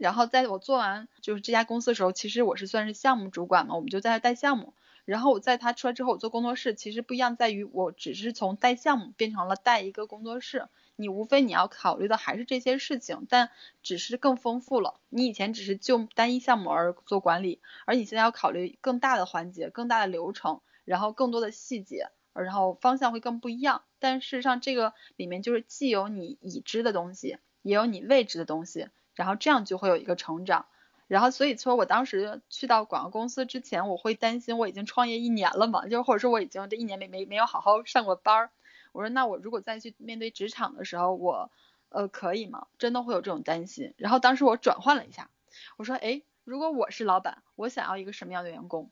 [0.00, 4.72] 然后在我做完就是这家公司的时候，其实我是算是项目主管嘛，我们就在那带项目。
[5.04, 10.68] 然后我在他出来之后，我做工作室，其实不一样在于，我只是从带项目变成了带一个工作室。
[10.96, 13.50] 你无非你要考虑的还是这些事情，但
[13.82, 15.00] 只是更丰富了。
[15.10, 23.82] 你以前只是就单一项目而做管理，而你现在要考虑更大的环节、更大的流程，然后更多的细节，然后方向会更不一样。
[23.98, 28.88] 但事实上这个里面就是既有你已知的东西，也有你未知的东西。
[29.20, 30.64] 然后这样就会有一个成长，
[31.08, 38.50] 然后所以说我当时去到广告公司之前，我会担心我已经创业一年了嘛，就或者说我已经这一年没没没有好好上过班儿，
[38.92, 41.50] 我说那我如果再去面对职场的时候，我
[41.90, 42.66] 呃可以吗？
[42.78, 43.92] 真的会有这种担心。
[43.98, 45.28] 然后当时我转换了一下，
[45.76, 48.90] 我说哎，如果我是老板，我想要一个什么样的员工？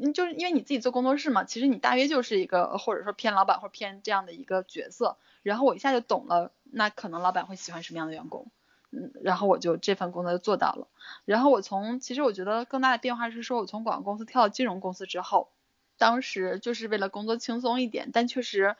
[0.00, 5.16] 嗯，就是因为你自己做工作室嘛，其实你大约就是一个或者说偏老板或者偏这样的一个角色。
[5.42, 8.50] 然后我一下就懂了，那可能老板会喜欢什么样的员工？
[8.90, 10.88] 嗯，然后我就这份工作就做到了。
[11.24, 15.50] 然后我从其实我觉得更大的变化是说，我从广告公司跳到金融公司之后，
[15.98, 18.76] 当时就是为了工作轻松一点，但确实，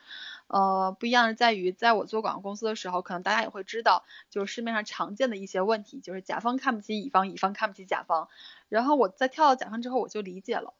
[0.47, 8.29] 呃，不一样是在于，在我做广告公司的时候，可能大家也会知道，就是市面上常见的一些问题，就是甲方看不起乙方，乙方看不起甲方。
[8.69, 10.73] 然后我在跳到甲方之后，我就理解了，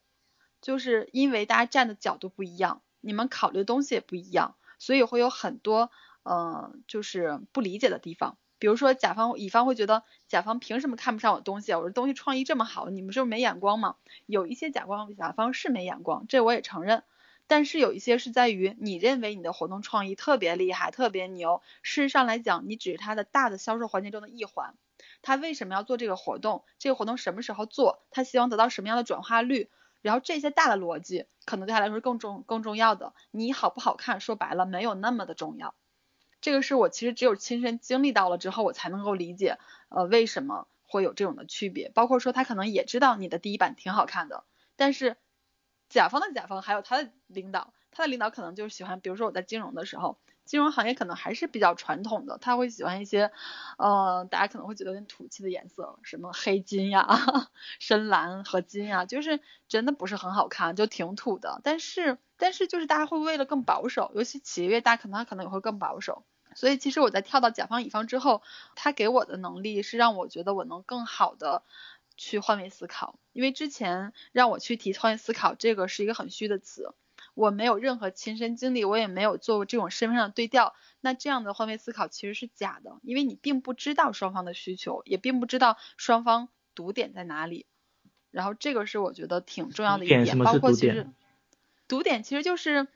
[0.62, 5.92] 就是因为大家站的角度不一样，你们考虑的东西也不一样，所以会有很多，
[6.24, 8.38] 嗯，就是不理解的地方。
[8.60, 11.80] 比如说，甲方、乙方会觉得甲方凭什么看不上我东西啊？
[11.80, 13.96] 我的东西创意这么好，你们是不是没眼光吗？
[14.26, 17.04] 有一些甲方、甲方是没眼光，这我也承认。
[17.48, 24.76] 但是有一些是在于你认为你的活动创意特别厉害、特别牛，事实上来讲，你只是他的大的销售环节中的一环。
[25.22, 26.64] 他为什么要做这个活动？
[26.78, 28.04] 这个活动什么时候做？
[28.12, 29.70] 他希望得到什么样的转化率？
[30.02, 33.14] 然后这些大的逻辑，可能对他来说更重、更重要的。
[33.32, 35.74] 你好不好看，说白了没有那么的重要。
[36.42, 39.58] 这个是我其实只有亲身经历到了之后，我才能够理解，
[39.90, 41.90] 呃，为什么会有这种的区别。
[41.90, 45.18] 包括说他可能也知道你的第一版挺好看的，但是
[45.90, 50.18] 甲方的甲方还有他的领导，他的领导可能就是喜欢，比如说我在金融的时候，
[50.50, 53.32] 金融行业可能还是比较传统的，他会喜欢一些，
[53.78, 57.08] 呃，大家可能会觉得有点土气的颜色，什么黑金呀、
[57.78, 61.62] 深蓝和金呀，就是真的不是很好看，就挺土的。
[61.64, 66.24] 但是但是就是大家会为了更保守，尤其企业越大，可能他可能也会更保守。
[66.56, 68.42] 所以其实我在跳到甲方乙方之后，
[68.74, 71.62] 他给我的能力是让我觉得我能更好的
[72.18, 73.20] 去换位思考。
[73.34, 76.96] 因为之前让我去提换位思考，这个是一个很虚的词，
[77.40, 80.76] 我没有任何亲身经历，我也没有做过这种身份上的对调。
[81.00, 87.66] 那这样的换位思考其实是假的，因为你并不知道双方的需求，也并不知道双方堵点在哪里。
[88.32, 91.08] 然后这个是我觉得挺重要的一点，包括其实
[91.88, 92.88] 堵点其实就是，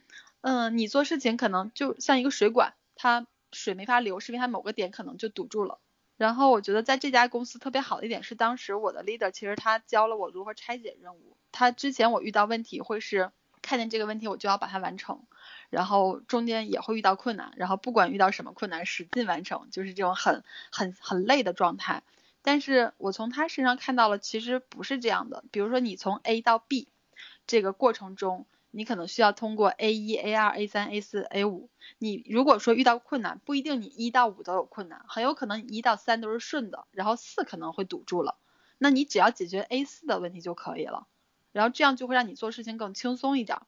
[0.41, 3.27] 嗯，你做事情可能就像一个水管，它。
[3.56, 5.77] 水没法流，是因为它某个点可能就堵住了。
[6.17, 11.38] 然后我觉得在这家公司特别好的一点是，当时我的 leader 其实他教了我如何拆解任务。
[11.51, 13.32] 他之前我遇到问题会是
[13.63, 15.23] 看见这个问题我就要把它完成，
[15.71, 22.04] 然后中间也会遇到困难，然后不管遇到什么困难使劲完成，就是这种很很很累的状态。
[22.43, 25.43] 但是我从他身上看到了其实不是这样的。
[25.49, 26.89] 比如说你从 A 到 B
[27.47, 28.45] 这个过程中。
[28.76, 31.69] 你可能需要通过 A 一、A 二、A 三、A 四、A 五。
[31.99, 38.36] 你如果说遇到困难，不一定你一到五都有困难，很有可能你一到三都是顺的，然后四可能会堵住了。
[38.80, 41.06] 那你只要解决 A 四的问题就可以了，
[41.53, 43.59] 然后这样就会让你做事情更轻松一点。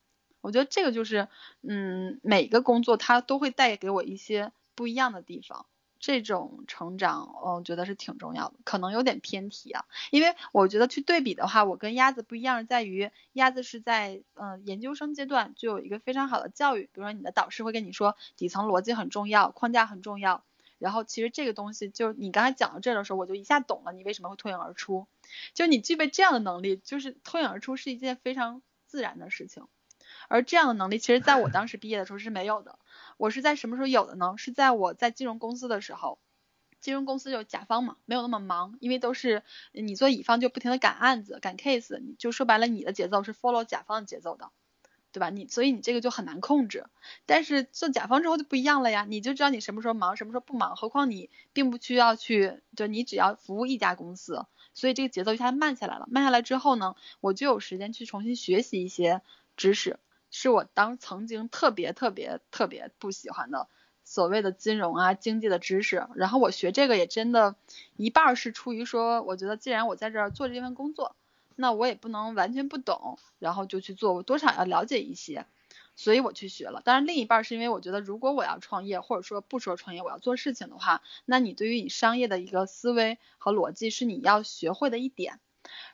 [0.41, 1.29] 我觉得这个就是，
[1.61, 5.65] 嗯，每个工作它都会带给我一些不一样的地方。
[5.97, 20.43] 这种成长，我觉得是挺重要的，可能有点偏题啊，因为我觉得去对比的话，我跟鸭子不一样，在于鸭子是在嗯研究生阶段就有一个非常好的教育，比如说你的导师会跟你说底层逻辑很重要，框架很重要，
[20.85, 25.07] 然后其实这个东西就你刚才讲到这的时候，我就一下懂了你为什么会脱颖而出，
[25.55, 29.65] 就你具备这样的能力，就是脱颖而出是一件非常自然的事情，
[30.27, 32.77] 而这样的能力其实在我当时毕业的时候是没有的。
[33.17, 34.35] 我是在什么时候有的呢？
[34.37, 36.19] 是在我在金融公司的时候，
[36.81, 44.51] 金融公司就甲方嘛，没有那么忙，因为都是你做乙方就不停的赶案子、赶 case，就说白了你的节奏是 follow 甲方的节奏的，
[45.15, 45.29] 对吧？
[45.29, 46.87] 你所以你这个就很难控制。
[47.25, 50.75] 但是做甲方之后就不一样了呀，你就知道你什么时候忙，什么时候不忙。
[50.75, 56.05] 何况你并不需要去，就你只要服务一家公司，所以这个节奏一下慢下来了。
[56.11, 59.21] 慢下来之后呢，我就有时间去重新学习一些
[59.55, 59.99] 知识。
[60.31, 63.69] 是我当曾经特别特别特别不喜欢的
[64.03, 67.55] 所谓的金融啊经济的知识，然后我学这个也真的，
[67.95, 71.15] 一半是出于说，我觉得既然我在这儿做这份工作，
[71.55, 75.45] 那我也不能完全不懂，然后就去做，我多少要了解一些，
[75.95, 76.81] 所以我去学了。
[76.83, 85.39] 当然另一半是因为我觉得，如果我要创业，或者说不说创业，我要做事情的话，那你对于你商业的一个思维和逻辑是你要学会的一点。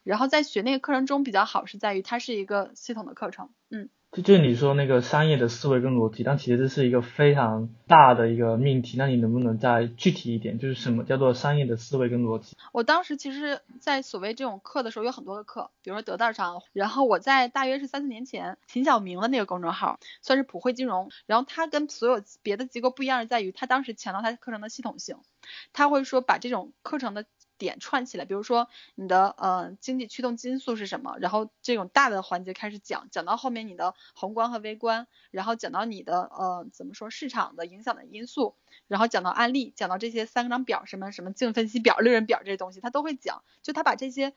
[0.04, 3.90] 然后在学那个课程中比较好是在于它是一个系统的课程，嗯。
[4.12, 8.98] 就就你说那个商业的思维跟逻辑，但其实这是一个非常大的一个命题。
[8.98, 12.58] 那你能不能再具体一点，就是什么叫做商业的思维跟逻辑？
[12.74, 25.16] 我当时其实，在所谓这种课的时候，有很多个课，比如说得道上，然后我在大约是三四年前，秦晓明的那个公众号，算是普惠金融，然后他跟所有别的机构不一样，在于他当时强调他课程的系统性，
[25.72, 27.26] 他会说把这种课程的。
[27.62, 38.56] 点串起来，比如说你的呃经济驱动因素是什么，然后这种大的环节开始讲，讲到后面你的宏观和微观，然后讲到你的呃怎么说市场的影响的因素，
[38.88, 44.34] 然后讲到案例，讲到这些三张表什么什么净分析表、利润表这些东西，他都会讲，就他把这些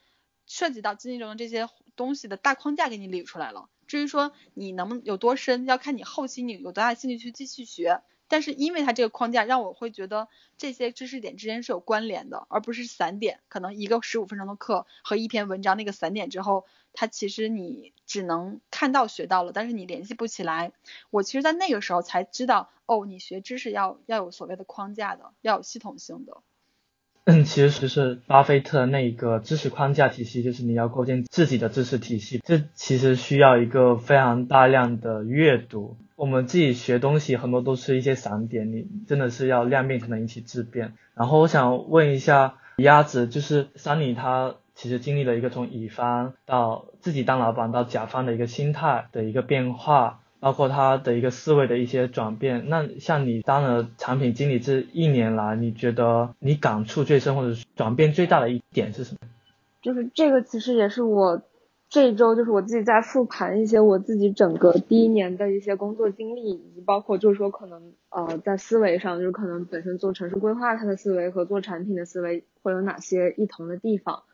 [0.47, 3.71] 涉及到经济中的这些东西的大框架给你理出来了。
[3.87, 8.03] 至于说你能不能有多深，要看你后期你有多大兴趣去继续学。
[8.29, 13.41] 但是因为它这个框架让我会觉得这些知识点之间是有关联的，而不是散点。
[13.49, 20.73] 可能一个十五分钟的课和一篇文章那个散点之后，它其实你只能看到学到了，但是你联系不起来。
[21.11, 26.43] 我其实，在那个时候才知道，哦，你学知识要要有所谓的框架的，要有系统性的。
[27.27, 35.97] 嗯，其实是巴菲特那个知识框架体系，就是你要构建自己的知识体系，这其实需要一个非常大量的阅读。
[36.17, 40.93] 我们自己学东西很多都是一些散点，你真的是要量变才能引起质变。
[41.15, 50.21] 然后我想问一下鸭子，就是桑尼他其实经历了一个从乙方到自己当老板到甲方的一个心态的一个变化。
[50.45, 52.69] 包括他的一个思维的一些转变。
[52.69, 59.27] 那像你当了产品经理这一年来，你觉得你感触最深或者转变最大的一点是什么？
[59.81, 61.41] 就是这个其实也是我
[61.89, 74.25] 这一周就是我自己在复盘一些我自己整个第一年的一些工作经历，以及包括就是说可能呃在思维上，就是可能本身做城市规划它的思维和做产品的思维会有哪些异同的地方。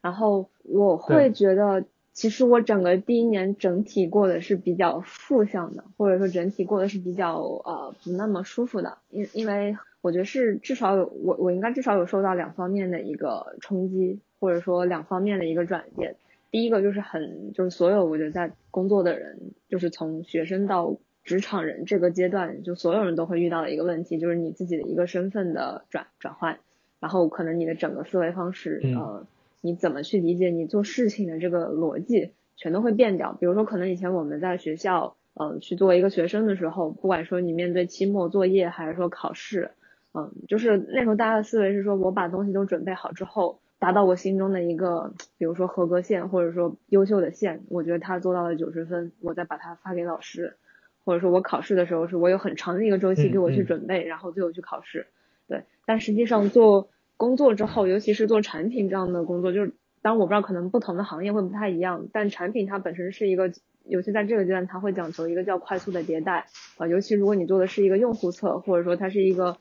[0.00, 1.84] 然后我会觉得。
[2.20, 16.16] 其实我整个第一年整体过的是比较负向的，或者说整体过的是比较呃不那么舒服的，因因为我觉得是至少有我我应该至少有受到两方面的一个冲击，或者说两方面的一个转变。
[16.50, 19.38] 第一个就是很就是所有我觉得在工作的人，
[19.70, 26.58] 就是从学生到职场人这个阶段，就所有人都会遇到的一个问题，就是你自己的一个身份的转转换，
[27.00, 29.24] 然后可能你的整个思维方式呃。
[29.60, 33.36] 你怎么去理解你做事情的这个逻辑，全都会变掉。
[33.38, 39.72] 比如说，可能以前我们在学校，嗯，去作为一个学生的时候，不管说你面对期末作业还是说考试，
[40.14, 50.56] 嗯，就是那时候大家的思维是说，我把东西都准备好之后，达到我心中的一个，比如说合格线或者说优秀的线，我觉得他做到了九十分，我再把它发给老师，
[51.04, 55.06] 或者说我考试的时候是我有很长的一个周期给我去准备，然后最后去考试。
[55.48, 56.88] 对，但实际上做。
[57.20, 63.52] 工作之后，尤其是做产品这样的工作，就是当我不知道可能不同的行业会不太一样，但产品它本身是一个，
[63.84, 66.46] 尤其在这个阶段，它会讲求一个叫快速的迭代
[66.78, 69.58] 啊，尤其如果你做的是一个用户侧，或者说它是一个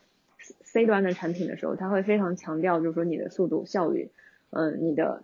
[0.62, 4.10] C 端的产品的时候，它会非常强调就是说你的速度效率，
[4.52, 5.24] 嗯，你的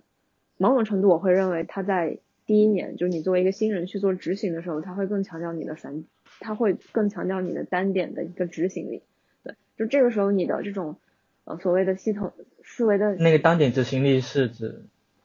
[0.58, 6.04] 某种程度我会认为它在第一年，就是你作为一个新人去做执行的时候，它会更强调你的散，
[6.42, 9.04] 它会更强调你的单点的一个执行力，
[9.42, 10.98] 对，就这个时候你的这种。
[11.46, 12.34] 呃，所谓的系统
[12.64, 14.84] 思维的那个单点执行力是指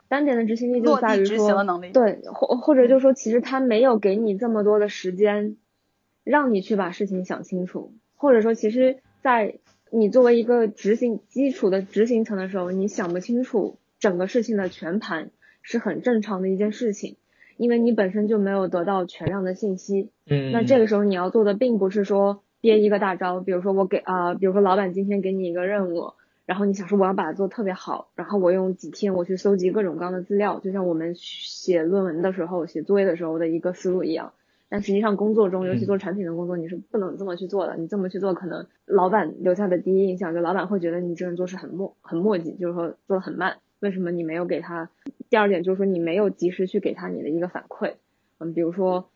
[0.08, 1.92] 单点的执行力就在于执行的能力。
[1.92, 5.56] 对，或或者就是说，其实他没有给你这么多的时间，
[6.24, 9.58] 让你去把事情想清楚，或者说，其实，在
[9.90, 15.30] 你作为一个执行基础的执行层的时候，你想不清楚整个事情的全盘
[15.62, 17.16] 是很正常的一件事情，
[17.56, 20.10] 因为你本身就没有得到全量的信息。
[20.26, 20.50] 嗯。
[20.52, 26.12] 那这个时候你要做的并不是说憋一个大招，比如说我给啊，比如说老板今天给你一个任务。
[26.46, 34.32] 然后你想说我要把它做特别好，然后我用几天我去搜集各种各样的资料，就像我们写论文的时候、写作业的时候的一个思路一样。
[34.68, 37.76] 但实际上工作中，尤其做产品的工作，你是不能这么去做的。
[37.76, 43.58] 你这么去做，可能老板留下的第一印象就老板会觉得你这人做事很磨很磨叽，就是说做的很慢。
[43.78, 44.90] 为什么你没有给他？
[45.28, 47.92] 第二点就是说你没有及时去给他你的一个反馈。
[48.38, 49.08] 嗯，比如说，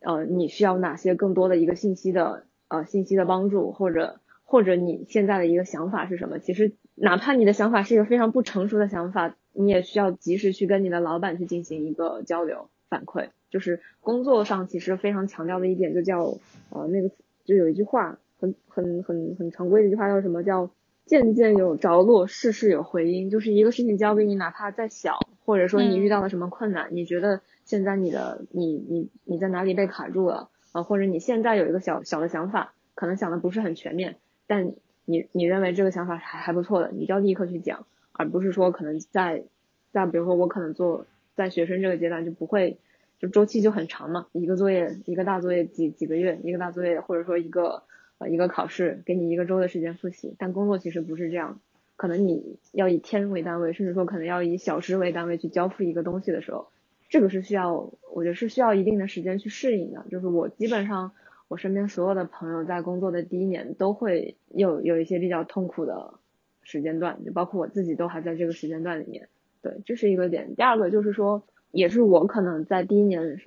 [0.00, 6.38] 呃，你需要哪些更多的一个信息的呃信息的帮助，或者或者你现在的一个想法是什么？
[6.38, 6.72] 其实。
[7.02, 13.30] 哪怕你的想法是一个非常不成熟的想法，你也需要及时去跟你的老板去进行一个交流反馈。
[13.48, 16.20] 就是工作上其实非常强调的一点，就叫
[16.68, 17.10] 呃那个
[17.46, 20.68] 就有一句话很很很很常规的一句话叫什么叫
[21.06, 23.30] 件件有着落，事事有回音。
[23.30, 30.82] 就是一个事情交给你，哪怕再小，或者说你遇到了什么困难，你觉得现在你的你你你在哪里被卡住了啊？
[30.82, 34.16] 或者你现在有一个小小的想法，可能想的不是很全面，
[34.46, 34.72] 但
[35.04, 39.44] 你你认为这个想法还还不错的，你就要立刻去讲，而不是说可能在
[39.92, 42.78] 在比如说我可能做在学生这个阶段就不会，
[43.18, 47.82] 就周期就很长嘛，一个作业一个大作业几几个月，一个大作业或者说一个
[48.18, 51.58] 呃一个考试给你一个周的时间复习，但工作其实不是这样，
[51.96, 56.68] 可能你要以天为单位，甚至说可能要以小时为单位去交付一个东西的时候，
[57.10, 61.12] 这个是需要我觉得是需要一定的时间去适应的，就是我基本上。
[61.48, 66.14] 我身边所有的朋友在工作的第一年都会有有一些比较痛苦的
[66.62, 69.28] 时间段，就包括我自己都还在这个时间段里面。
[69.60, 70.54] 对，这是一个点。
[70.54, 71.42] 第二个就是说，
[71.72, 73.40] 也是我可能在第一年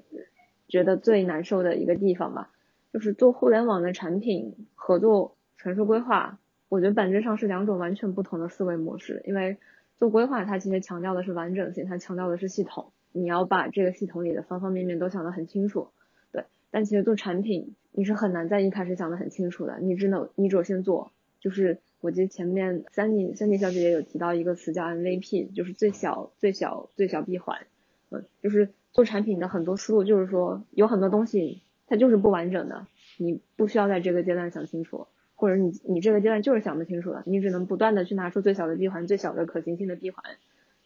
[0.67, 2.49] 觉得最难受的一个地方吧，
[2.91, 9.21] 就是做互联网的产品合作城市规划，我觉得本质上是两种完全不同的思维模式。
[9.25, 9.55] 因为
[9.97, 15.87] 做规划，它其实强调的是完整性，它强调的是系统，你要把这个系统里的方方面面都想得很清楚。
[16.33, 17.73] 对，但其实做产品。
[17.95, 27.67] 你是很难在一开始想得很清楚的，你只能你只有先做，就是我记得前面三妮三妮小姐姐有提到一个词叫 MVP，就是最小最小最小闭环，
[28.09, 32.87] 嗯，就是做产品的很多思路就是说有很多东西它就是不完整的，
[33.19, 35.05] 你不需要在这个阶段想清楚，
[35.35, 40.23] 或者你你这个阶段就是想不清楚的，你只能不断的去拿出最小的闭环，最小的可行性的闭环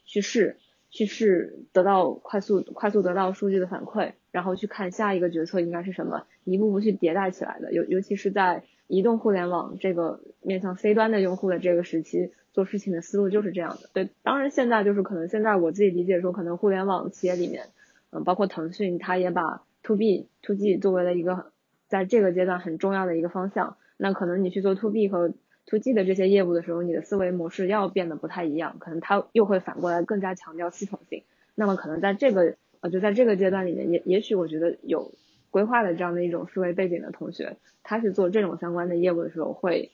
[0.03, 0.57] 去试。
[0.97, 7.71] 去试得到快速快速得到数据的反馈，然后去看下一个决策应该是什么，一步步去迭代起来的。
[7.71, 13.91] 尤尤其是在移动互联网这个面向 C 端的用户的这个时期，做事情的思路就是这样的。
[13.93, 17.65] 对，当然现在就是可能现在我自己理解说，可能互联网企业里面，
[18.09, 21.51] 嗯，包括腾讯，它也把 To B To G 作为了一个
[21.87, 23.77] 在这个阶段很重要的一个方向。
[23.97, 25.33] 那可能你去做 To B 和
[25.67, 31.23] to G 的这些业务的时候，你的思维模式要变得不太一样，可能它又会反过来更加强调系统性。
[31.55, 35.11] 那么可能在这个呃就在这个阶段里面，也也许我觉得有
[35.51, 39.91] 规划的这样的一种思维背景的同学，他去做这种相关的业务的时候，会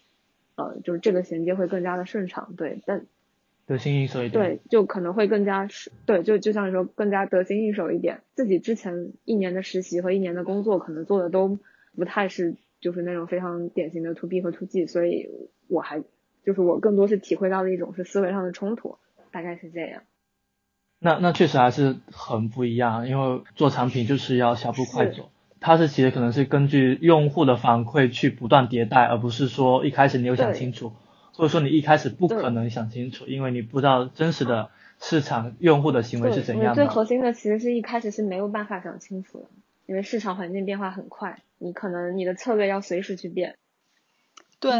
[0.55, 2.53] 呃就是这个衔接会更加的顺畅。
[2.55, 3.07] 对，但
[3.65, 4.31] 得心应手一点。
[4.31, 8.21] 对，就可能会更加是，对，就就像说更加得心应手一点。
[8.35, 11.57] 自己之前一年的实习和一年的工作，可能做的都
[11.95, 12.53] 不太是。
[12.83, 15.29] 就是那种非常典型的 to B 和 to G，所以
[15.69, 16.03] 我还
[16.45, 18.97] 就是我更多是体会到的一种是思维上的冲突，
[19.31, 20.01] 大概是这样。
[20.99, 25.29] 那那确实还是很不一样，因为做产品就是要小步快走，
[25.61, 30.91] 它是其实可能是根据用户的反馈去不断迭代，而不是说一开始你有想清楚，
[31.33, 34.69] 或者说你一开始不可能想清楚，因为你不知道真实的
[34.99, 36.83] 市场用户的行为是怎样的。
[36.83, 39.45] 最核心的其实是一开始是没有办法想清楚的。
[39.85, 43.57] 因为市场环境变化很快，你可能你的策略要随时去变。
[44.59, 44.71] 对，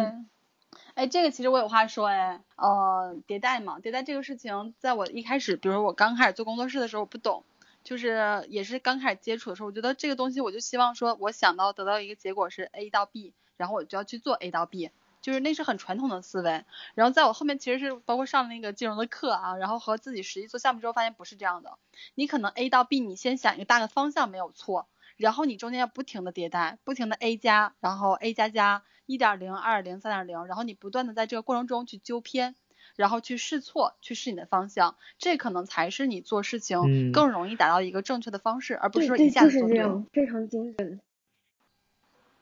[0.94, 7.44] 哎，这个其实我有话说哎，呃，迭代嘛，迭代这个事情，在我一开始，比如说我刚开始做工作室的时候，我不懂，
[7.84, 16.64] 就是也是刚开始接触的时候，我觉得这个东西，我就希望说，我想到得到一个结果是 A 到 B，然后我就要去做 A 到 B，就是那是很传统的思维。
[16.96, 21.78] 然后在我后面其实是包括上那个金融的课啊，然后和自己实际做项目之后，发现不是这样的。
[22.16, 24.88] 你可能 A 到 B，你先想一个大的方向没有错。
[25.18, 32.55] 然后你中间要不停的迭代，不停的 A 加，然后 A 加加一点零、二点零、三点零，然后你不断的在这个过程中去纠偏，
[32.95, 40.03] 然后去试错，去试你的方向，这可能才是你做事情更容易达到一个正确的方式，而不是说一下子做对。
[40.11, 40.99] 非常精准。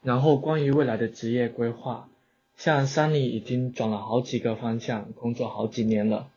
[0.02, 2.10] 然后关于未来的职业规划，
[2.58, 6.28] 像 Sunny 已经转了好几个方向，工作好几年了，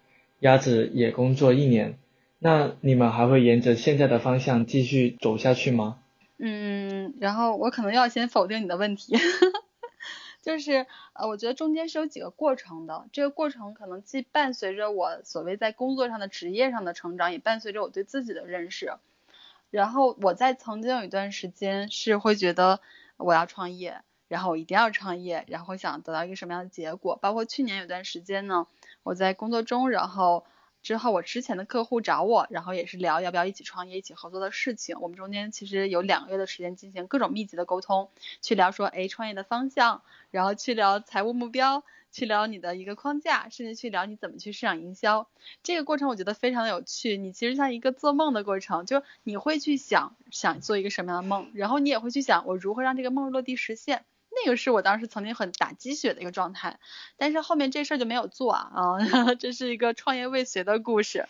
[0.41, 1.99] 鸭子也工作一年。
[2.39, 5.99] 那你们还会沿着现在的方向继续走下去吗？
[6.39, 9.17] 嗯，然后我可能要先否定你的问题，
[10.43, 18.93] 就是呃，我觉得中间是有几个过程的，这个过程可能既伴随着我所谓在工作上的职业上的成长，也伴随着我对自己的认识。
[19.71, 22.81] 然后我在曾经有一段时间是会觉得
[23.17, 27.17] 我要创业，然后我一定要创业，然后想得到一个什么样的结果。
[27.17, 28.67] 包括去年有段时间呢，
[29.05, 30.45] 我在工作中，然后。
[30.85, 34.97] 之后，我之前的客户找我，然后也是聊要不要一起创业、一起合作的事情。
[35.01, 38.11] 我们中间其实有两个月的时间进行各种密集的沟通，
[38.43, 45.27] 去聊说，哎，创业的方向，然后去聊财务目标，去聊你的一个框架，甚至去聊你怎么去市场营销。
[45.63, 47.17] 这个过程我觉得非常的有趣。
[47.17, 54.05] 你其实像一个做梦的过程，就你会去想想做一个什么样的梦，然后你也会去想我如何让这个梦落地实现。
[54.43, 56.79] 那个是我当时曾经很打鸡血的一个状态，
[57.17, 61.27] 但是后面这事儿就没有做啊 啊，这是一个创业未遂的故事。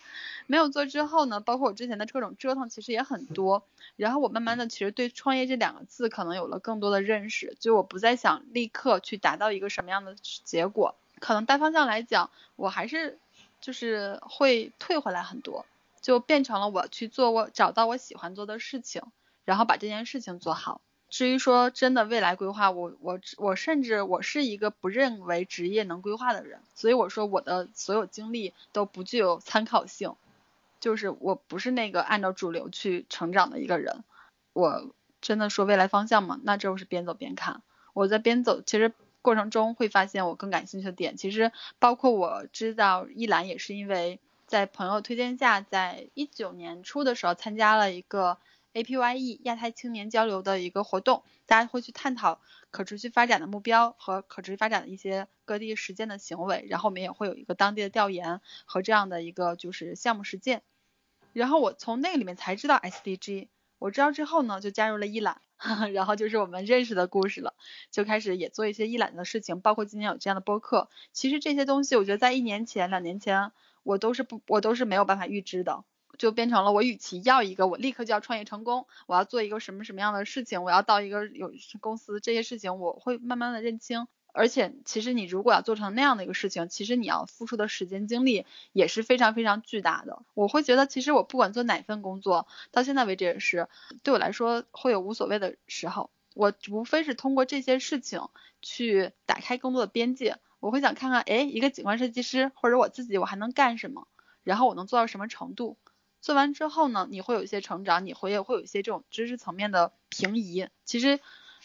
[0.47, 3.63] 没有做之后呢，包括我之前的各种折腾其实也很多，
[3.95, 13.17] 然后我慢慢的其实对创业这两个字可能有了更多的认识，就我不再想立刻去达到一个什么样的结果，可能大方向来讲，我还是
[13.59, 15.65] 就是会退回来很多，
[16.01, 19.01] 就变成了我去做我找到我喜欢做的事情，
[19.45, 20.79] 然后把这件事情做好。
[21.15, 30.15] 至于说真的未来规划，我我我甚至我是一个不认为职业能规划的人，所以我说我的所有经历都不具有参考性，
[30.81, 34.03] 就是我不是那个按照主流去成长的一个人。
[34.51, 37.61] 我真的说未来方向嘛，那就是边走边看。
[37.93, 38.91] 我在边走，其实
[39.21, 48.37] 过程中会发现我更感兴趣的点，其实包括我知道一兰也是因为在朋友推荐下，在一九年初的时候参加了一个。
[48.75, 60.61] APYE 亚太青年交流的一个活动，大家会去探讨可持续发展的目标和可持续发展的一些各地实践的行为，然后我们也会有一个当地的调研和这样的一个就是项目实践。
[61.31, 63.47] 然后我从那个里面才知道 SDG，
[63.79, 65.39] 我知道之后呢，就加入了一览，
[65.93, 67.53] 然后就是我们认识的故事了，
[67.91, 70.89] 就开始也做一些一览的事情，包括今年有这样的播客。
[71.13, 73.53] 其实这些东西，我觉得在一年前、两年前，
[73.83, 75.85] 我都是不，我都是没有办法预知的。
[76.17, 84.07] 就变成了我，与其要一个我立刻就要创业成功，我要做一个什么什么样的事情，我要到一个有公司这些事情，我会慢慢的认清。
[84.37, 90.23] 而且其实你如果要做成那样的一个事情，其实你要付出的时间精力也是非常非常巨大的。
[90.33, 93.69] 我会觉得其实我不管做哪份工作，到现在为止也是
[94.03, 96.09] 对我来说会有无所谓的时候。
[96.33, 98.27] 我无非是通过这些事情
[98.61, 100.37] 去打开更多的边界。
[100.59, 104.05] 我会想看看，哎，一个景观设计师或者我自己我还能干什么，
[104.43, 105.77] 然后我能做到什么程度。
[106.25, 110.67] 做完之后呢，你会有一些成长，你会也会有一些这种知识层面的平移。
[110.83, 111.19] 其实，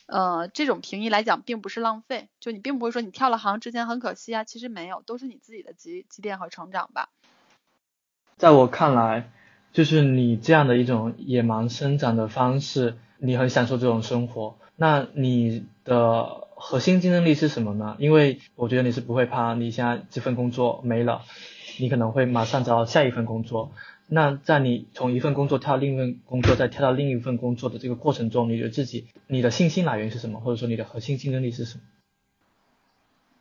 [0.05, 7.09] 呃，这种平移来讲，并不是浪费，就你并不会说你跳了行之前很可惜啊，其实没有，都是你自己的积积淀和成长吧。
[8.37, 9.31] 在我看来，
[9.73, 14.59] 就是你这样的一种野蛮生长的方式，你很享受这种生活。
[14.77, 17.97] 那你的核心竞争力是什么呢？
[17.99, 21.23] 因为我觉得你是不会怕，你现在这份工作没了，
[21.79, 23.73] 你可能会马上找到下一份工作。
[24.13, 30.41] 那在你从一份工作跳另一份工作，再跳到另一份工作的这个过程中，你觉得自己你的信心来源是什么？
[30.41, 31.85] 或者说你的核心竞争力是什么？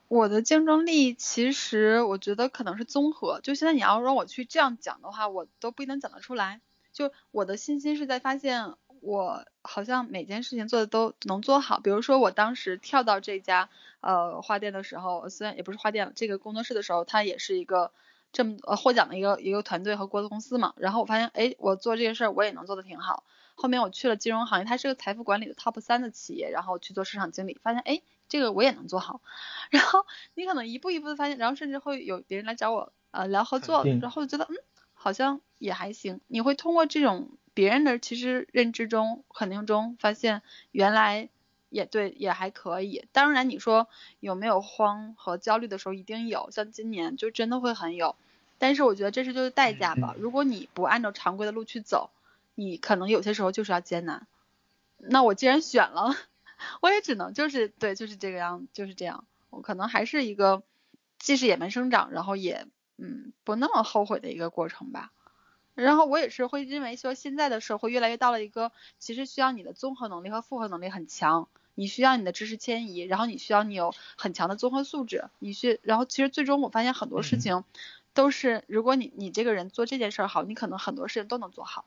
[0.07, 3.39] 我的竞争力其实我觉得可能是综合。
[3.41, 6.61] 就现在你要让我去这样讲的话，我都不一定讲得出来。
[6.93, 11.79] 就我的信心是在发现我好像每件事情做的都能做好。
[11.79, 13.69] 比如说我当时跳到这家
[14.01, 17.91] 呃花店的时候，虽然也不是花店，这个工作室的时候，它也是一个。
[18.31, 23.23] 这么呃获奖的一个一个团队和国资公司嘛，然后我发现哎，我做这些事儿我也能做的挺好。
[23.55, 29.21] 后面我去了金融行业，它是个财富管理的 top 三的企业，然后去做市场经理，发现哎，这个我也能做好。
[29.69, 30.05] 然后
[30.35, 34.55] 你可能一步一步的发现，然后甚至会有别人来找我呃聊合作，然后觉得嗯
[34.93, 36.21] 好像也还行。
[36.27, 41.29] 你会通过这种别人的其实认知中肯定中发现原来
[41.69, 43.07] 也对也还可以。
[43.11, 43.87] 当然你说
[44.19, 48.15] 有没有慌和焦虑的时候，一定有，像今年就真的会很有。
[48.57, 50.15] 但是我觉得这是就是代价吧。
[50.19, 52.09] 如果你不按照常规的路去走，
[52.55, 54.27] 你可能有些时候就是要艰难。
[54.97, 56.13] 那我既然选了，
[56.81, 59.25] 我也只能就是对，就是这个样，就是这样。
[59.49, 60.63] 我可能还是一个
[61.17, 62.67] 既是野蛮生长，然后也
[62.97, 65.11] 嗯不那么后悔的一个过程吧。
[65.73, 71.47] 然后我也是会认为说，现在的社会越来越到了一个其实需要你的综合能力和复合能力很强，
[71.79, 77.63] 你需要你的知识迁移，然后你需要你有很强的综合素质，你需然后其实最终我发现很多事情。
[78.13, 81.85] 都是，如果你你这个人做这件事儿好，你可能很多事情都能做好。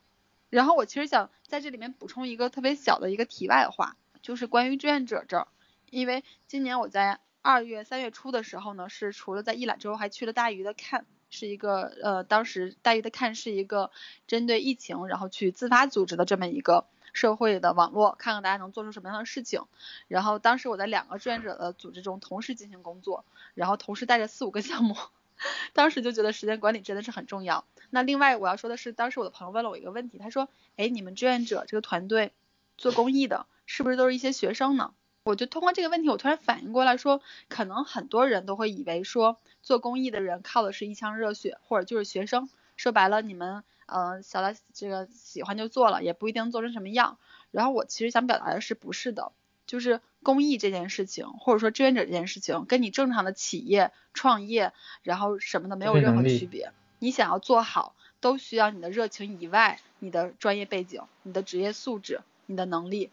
[0.48, 5.48] 然后我其实想在这里面补充一个特别小的一个题外话，就是关于志愿者这儿，
[5.90, 13.90] 因为今年我在二月三月初的时候呢，是除了在一览之后，还去了大鱼的看，是一个呃，当时大鱼的看是一个
[14.26, 19.62] 针对疫情，然后去自发组织的这么一个社会的网络，看看大家能做出什么样的事情。
[20.08, 24.96] 然后当时我在两个志愿者的组织中同时进行工作，然后同时带着四五个项目，
[25.72, 27.64] 当时就觉得时间管理真的是很重要。
[27.90, 32.32] 那另外我要说的是，当时我的朋友问了我一个问题，他说：“哎，你们志愿者这个团队
[32.78, 34.94] 做公益的，是不是都是一些学生呢？”
[35.24, 42.48] 我就通过这个问题，我突然反应过来说，可能很多人都会以为说做公益的人靠的是一腔热血，或者就是学生。
[42.76, 43.62] 说白了，你们
[43.92, 47.18] 呃小来这个喜欢就做了，也不一定做成什么样。
[47.50, 49.32] 然后我其实想表达的是，不是的，
[49.66, 54.72] 就是公益这件事情，或者说志愿者这件事情，跟你正常的企业创业，
[55.02, 56.72] 然后什么的没有任何区别。
[56.98, 63.10] 你想要做好，都需要你的热情以外，你的专业背景、你的职业素质、你的能力。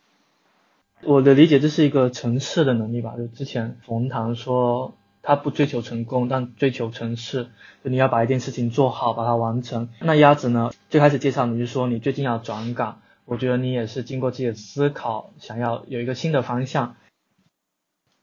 [1.02, 3.16] 我的理解，这是一个城市的能力吧。
[3.18, 7.50] 就之前冯唐说，他不追求成功，但追求成事。
[7.84, 9.90] 就你要把一件事情做好，把它完成。
[10.02, 10.72] 那鸭子呢？
[10.90, 16.96] 最开始介绍你就说你最近要转岗，我觉得你也是经过自己的思考，想要有一个新的方向。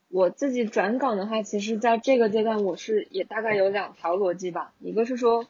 [0.08, 4.72] 我自己转岗的话，其实在这个阶段，我是也大概有两条逻辑吧。
[4.80, 5.46] 一个是说。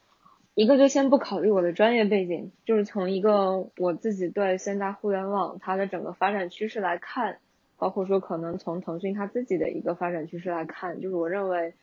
[0.59, 7.37] 一个就先不考虑我的专业背景，就是从一个我自己对现在互联网它的整个发展趋势来看，
[7.77, 11.73] 包括说可能从腾讯它自己的一个发展趋势来看，就是我认为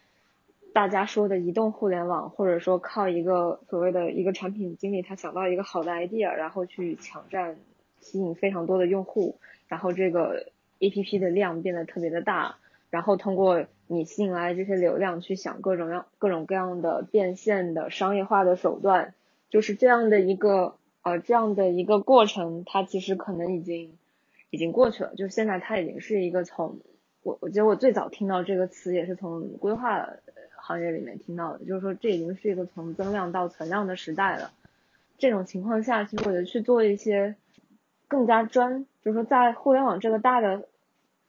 [0.72, 7.56] 大家说的移动互联网，或者说靠一个所谓的一个产品经理他想到一个好的 idea，然后去抢占
[8.00, 9.38] 吸引非常多的用户，
[9.68, 10.46] 然后这个
[10.80, 12.56] APP 的量变得特别的大。
[12.90, 19.14] 然后通过你吸引来这些流量，去想各种样各种各样的变现的商业化的手段，
[19.50, 23.92] 就是这样的一个呃这样的一个过程，它其实可能已经
[24.54, 25.14] 已经过去了。
[25.16, 26.78] 就是现在它已经是一个从
[27.22, 30.08] 我我觉得我最早听到这个词也是从规划
[30.56, 34.52] 行业里面听到的，就是说这已经是一个从增量到存量的时代了。
[35.18, 37.34] 这种情况下，其实我觉得去做一些
[38.08, 40.68] 更加专，就是说在互联网这个大的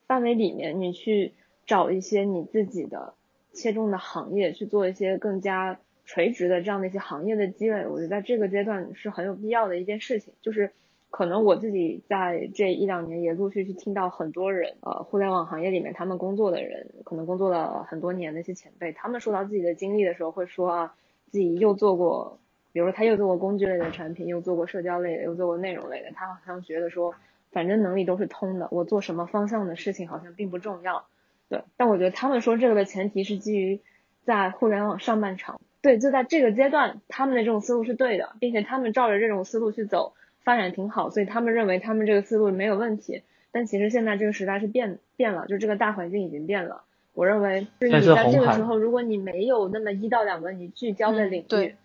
[0.08, 1.34] 范围里面，你去。
[1.68, 3.16] 找一些你自己的
[3.52, 10.36] 切中的行业去做一些更加垂直的这样的一些行业的积累，我觉得在这个阶段是很有必要的一件事情。
[10.44, 10.74] 就是
[11.16, 20.96] 可能我自己在这一两年也陆续去听到很多人，呃，互联网行业里面他们工作的人，可能工作了很多年的一些前辈，他们说到自己的经历的时候，会说啊，
[21.32, 22.38] 自己又做过，
[22.74, 27.16] 比如说他又做过工具类的产品，又做过社交类的，又做过内容类的，他好像觉得说，
[27.54, 31.06] 反正能力都是通的，我做什么方向的事情好像并不重要。
[31.48, 33.80] 对，但我觉得他们说这个的前提是基于
[34.26, 40.14] 在互联网上半场，对，就在这个阶段，他们的这种思路是对的，并且他们照着这种思路去走，
[40.46, 43.24] 发展挺好，所以他们认为他们这个思路没有问题。
[43.52, 46.84] 但其实现在这个时代是变变了，就这个大环境已经变了。
[47.14, 51.76] 我认为，就是你在这个时候，如果你没有那么一到两个你聚焦的领域，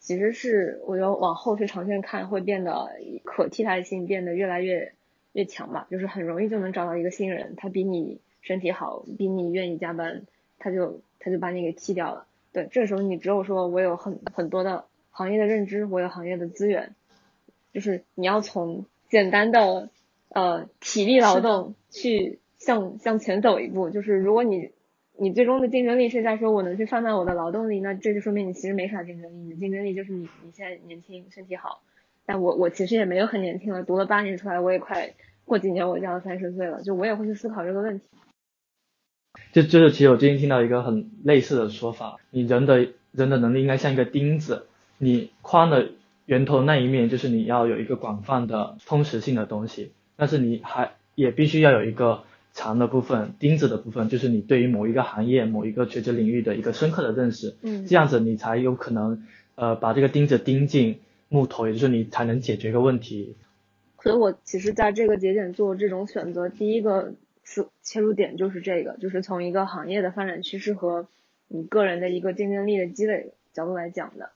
[0.00, 2.90] 其实是我觉得往后是长线看会变得
[3.22, 4.92] 可替代性变得越来越
[5.32, 8.20] 越强吧，就是很容易就能找到一个新人，他比你。
[8.42, 10.22] 身体好，比你愿意加班，
[10.60, 12.28] 他就他就把你给替掉了。
[12.52, 16.94] 对，这个时候你只有说我有很很多的行业的认知，我有行业的资源，
[17.76, 19.90] 就是你要从简单的
[20.30, 23.90] 呃体力劳动去向向前走一步。
[23.90, 24.70] 就是如果你
[25.18, 29.36] 你最终的竞争力是在说我能去贩卖我的劳动力，那这就说明你其实没啥竞争力。
[29.36, 31.82] 你的竞争力就是你你现在年轻，身体好。
[32.24, 35.12] 但我我其实也没有很年轻了，读了八年出来，我也快
[35.44, 38.06] 过几年我就要三十岁了，就我也会去思考这个问题。
[39.52, 44.66] 就就是其实我最近听到一个很类似的说法，你人的人的能力应该像一个钉子，
[44.96, 45.90] 你框的
[46.26, 63.36] 源头那一面就是你要有一个广泛的通识性的东西，但是你还也必须要有一个长的部分钉子的部分，就是你对于某一个行业某一个垂直领域的一个深刻的认识，嗯，这样子你才有可能呃把这个钉子钉进木头，也就是你才能解决一个问题。
[64.02, 67.14] 所以我其实在这个节点做这种选择，第一个。
[67.48, 71.06] 是切入点就是这个，就是从一个行业的发展趋势和
[71.46, 74.30] 你个人的一个竞争力的积累角度来讲的。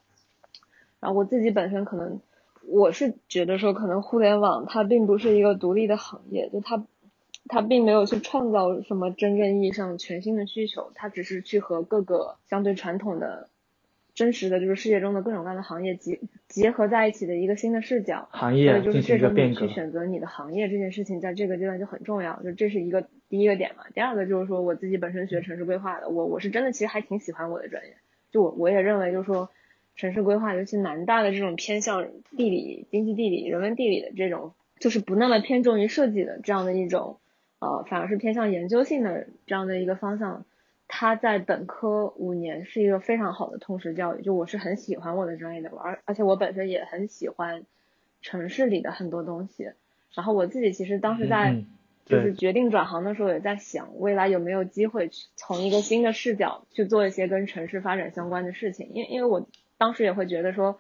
[1.01, 2.21] 然后我自己本身可能
[2.67, 6.87] 我是觉得说，可能互联网它并不是一个独立的行业，就它
[7.49, 13.49] 它并没有去创造什么真正意义上全新的需求，它只是去和各个相对传统的。
[14.13, 23.85] 真实的就是世界中的各种各样的行业结结合在一起的一个新的视角，行业就是这种你去选择你的行业这件事情，在这个阶段就很重要，就这是一个第一个点嘛。
[23.95, 27.97] 第二个就是说，我自己本身学城市规划的，我我是真的其实还挺喜欢我的专业，
[28.33, 29.49] 就我我也认为就是说，
[30.01, 37.19] 城市规划尤其南大的这种偏向地理、经济地理、人文地理的这种，就是不那么偏重于设计的这样的一种，
[37.59, 40.47] 呃，反而是偏向研究性的这样的一个方向。
[40.89, 47.65] 它在本科五年是一个非常好的通识教育，就我是很喜欢我的专业的，而而且我本身也很喜欢
[48.23, 49.71] 城市里的很多东西。
[50.15, 51.63] 然后我自己其实当时在
[52.07, 58.89] 就是决定转行的时候，也在想未来有没有机会去从一个新的视角去做一些跟城市发展相关的事情。
[58.95, 59.47] 因为因为我
[59.81, 60.79] 当时也会觉得说，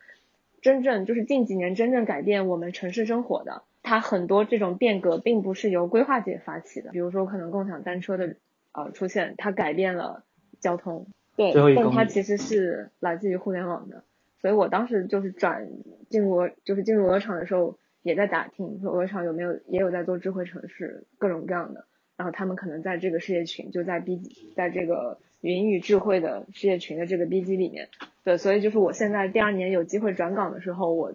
[0.60, 6.90] 真正就是近几年真正改变我们城市生活的，它很多这种变革并不是由规划界发起的。
[6.90, 8.36] 比如说可能共享单车的
[8.72, 10.22] 呃出现，它改变了
[10.60, 14.04] 交通，对，但它其实是来自于互联网的。
[14.42, 15.66] 所以我当时就是转
[16.10, 17.78] 进入就是进入鹅厂的时候。
[18.02, 21.84] 也在打听说鹅厂有没有也有在做智慧城市各种各样的，
[22.16, 24.22] 然后他们可能在这个事业群就在 B
[24.56, 27.90] 在这个云与智慧的事业群的这个 B 级里面，
[28.24, 31.12] 对，所以就是我现在第二年有机会转岗的时候，我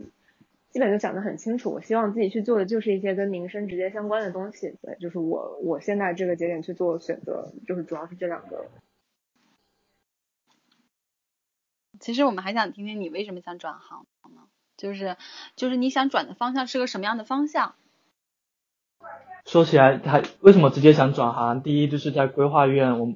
[0.69, 8.65] 基本就想得很清楚，我希望自己去做的就是一些跟民生直接相关的东西，对，就是我我现在这个节点去做选择，就是主要是这两个。
[11.99, 14.41] 其实我们还想听听你为什么想转行呢？
[14.75, 15.15] 就是
[15.55, 17.75] 就是你想转的方向是个什么样的方向？
[19.45, 21.61] 说起来，他为什么直接想转行？
[21.61, 23.13] 第一就是在规划院，我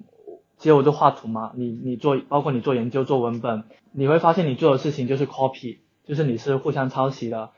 [0.59, 1.51] 其实我就画图嘛。
[1.55, 7.49] 你你做，包括你做研究做文本，你会发现你做的事情就是 copy，就是你是互相抄袭的，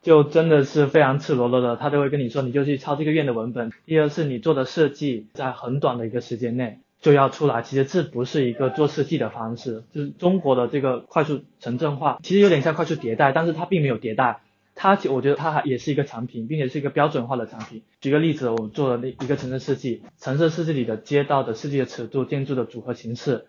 [0.00, 1.76] 就真的是非常赤裸裸的。
[1.76, 3.70] 他都会跟你说，你就去抄这个院的文本。
[3.84, 6.78] 第二是你做的设计在很短的一个时间内。
[7.00, 14.40] 就要出来，其实这不是一个做设计的方式，就是中国的这个快速城镇化，其实有点像快速迭代，但是它并没有迭代，
[14.74, 17.82] 它我觉得它还也是一个产品，并且是一个标准化的产品。
[18.00, 23.46] 举个例子，我做了那一个城市设计，城市设计里的街道的设计的尺度、建筑的组合形式，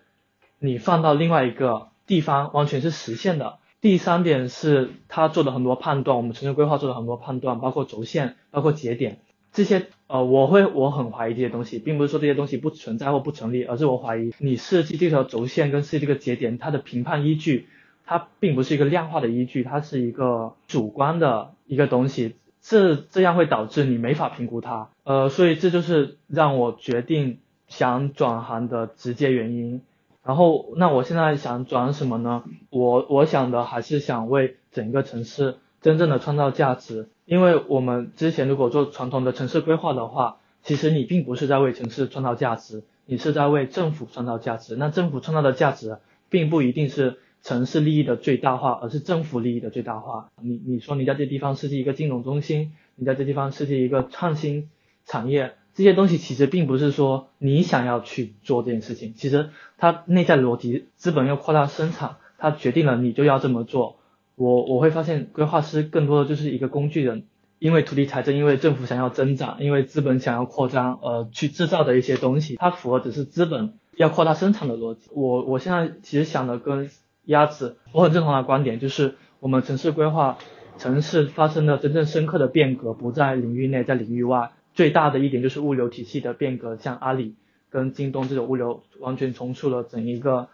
[0.58, 3.58] 你放到另外一个地方完全是实现的。
[3.80, 9.20] 第三点是它做的很多判断，我们城市规划做了很多判断，包括轴线，包括节点。
[9.52, 17.66] 这些呃，我会我很怀疑这些东西，并不是说这些东西不存在或不成立，而是我怀疑你设计这条轴线跟设计这个节点，它的评判依据，
[18.06, 27.38] 它并不是一个量化的依据，它是一个主观的一个东西，这这样会导致你没法评估它，呃，所以这就是让我决定
[27.68, 29.82] 想转行的直接原因。
[30.24, 32.42] 然后那我现在想转什么呢？
[32.70, 37.08] 我我想的还是想为整个城市真正的创造价值。
[37.26, 44.76] 因为我们之前如果做传统的城市规划的话，其实你并不是在为城市创造价值，你是在为政府创造价值。
[44.76, 45.98] 那政府创造的价值，
[46.28, 50.30] 并不一定是城市利益的最大化，而是政府利益的最大化。
[50.42, 54.68] 你你说你在这地方设计一个金融中心，你在这地方设计一个创新
[55.04, 63.98] 产业，这些东西其实并不是说你想要去做这件事情，其实它内在逻辑，资本要扩大生产，它决定了你就要这么做。
[64.34, 67.26] 我我会发现规划师更多的就是一个工具人，
[67.60, 75.02] 因为土地财政，因为政府想要增长，因为资本想要扩张，呃，去制造的一些东西，它符合只是资本要扩大生产的逻辑。
[75.12, 76.90] 我我现在其实想的跟
[77.26, 80.38] 鸭子，我很认同的观点，就是我们城市规划，
[80.78, 84.52] 城市发生的真正深刻的变革不在领域内，在领域外。
[84.74, 87.36] 最大的一点就是物流体系的变革，像阿里
[87.70, 90.48] 跟京东这种物流完全重塑了整一个。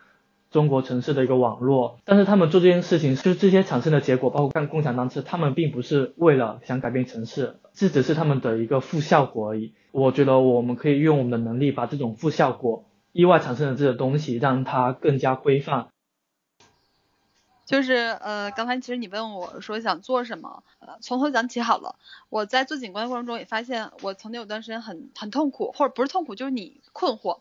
[0.50, 9.72] 中国城市的一个网络，但是他们做这件事情，就这些产生的结果，包括干共享单车，他们并不是为了想改变城市，这只是他们的一个负效果而已。
[9.92, 15.86] 我觉得我们可以用我们的能力，把这种负效果、意外产生的这个东西，让它更加规范。
[17.72, 21.96] 就是呃，刚才其实你问我说想做什么，呃，从头讲起好了。
[22.28, 27.40] 我在做景观的过程中也发现，我曾经有段时间很很痛苦，或者不是痛苦，就是你困惑。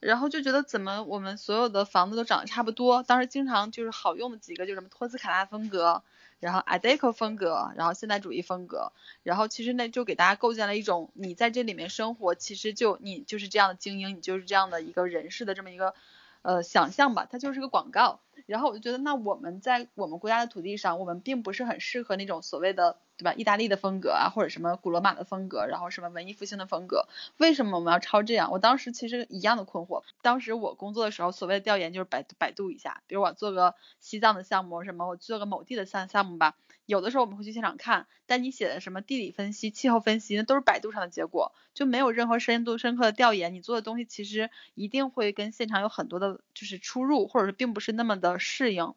[0.00, 6.02] 然后就觉得怎么我们所有的房子都长得差不多，当时经常就是好用的几个就什么托斯卡纳风格，
[6.38, 8.92] 然后 Art Deco 风格，然后现代主义风格，
[9.22, 15.92] 然后其实那就给大家构建了一种你在这里面生活，其实就你就是这样的精英，你就是这样的一个人士的这么一个
[16.40, 18.20] 呃想象吧，它就是个广告。
[18.50, 22.96] 然后我就觉得那我们在我们国家的土地上，我们并不是很适合那种所谓的。
[23.16, 23.34] 对吧？
[23.34, 28.50] 意大利的风格啊，或者什么古罗马的风格，然后什么文艺复兴的风格，为什么我们要抄这样？
[28.50, 30.02] 我当时其实一样的困惑。
[30.22, 36.56] 当时我工作的时候，所谓的调研就是百百度一下，比如我做个西藏的项目，什么我做个某地的项项目吧。
[36.90, 43.54] 有的时候我们会去现场看，但你写的什么地理分析、气候分析，那都是百度上的结果，就没有任何深度深刻的调研。
[43.54, 48.92] 你做的东西其实一定会跟现场有很多的就是出入，或者是并不是那么的适应。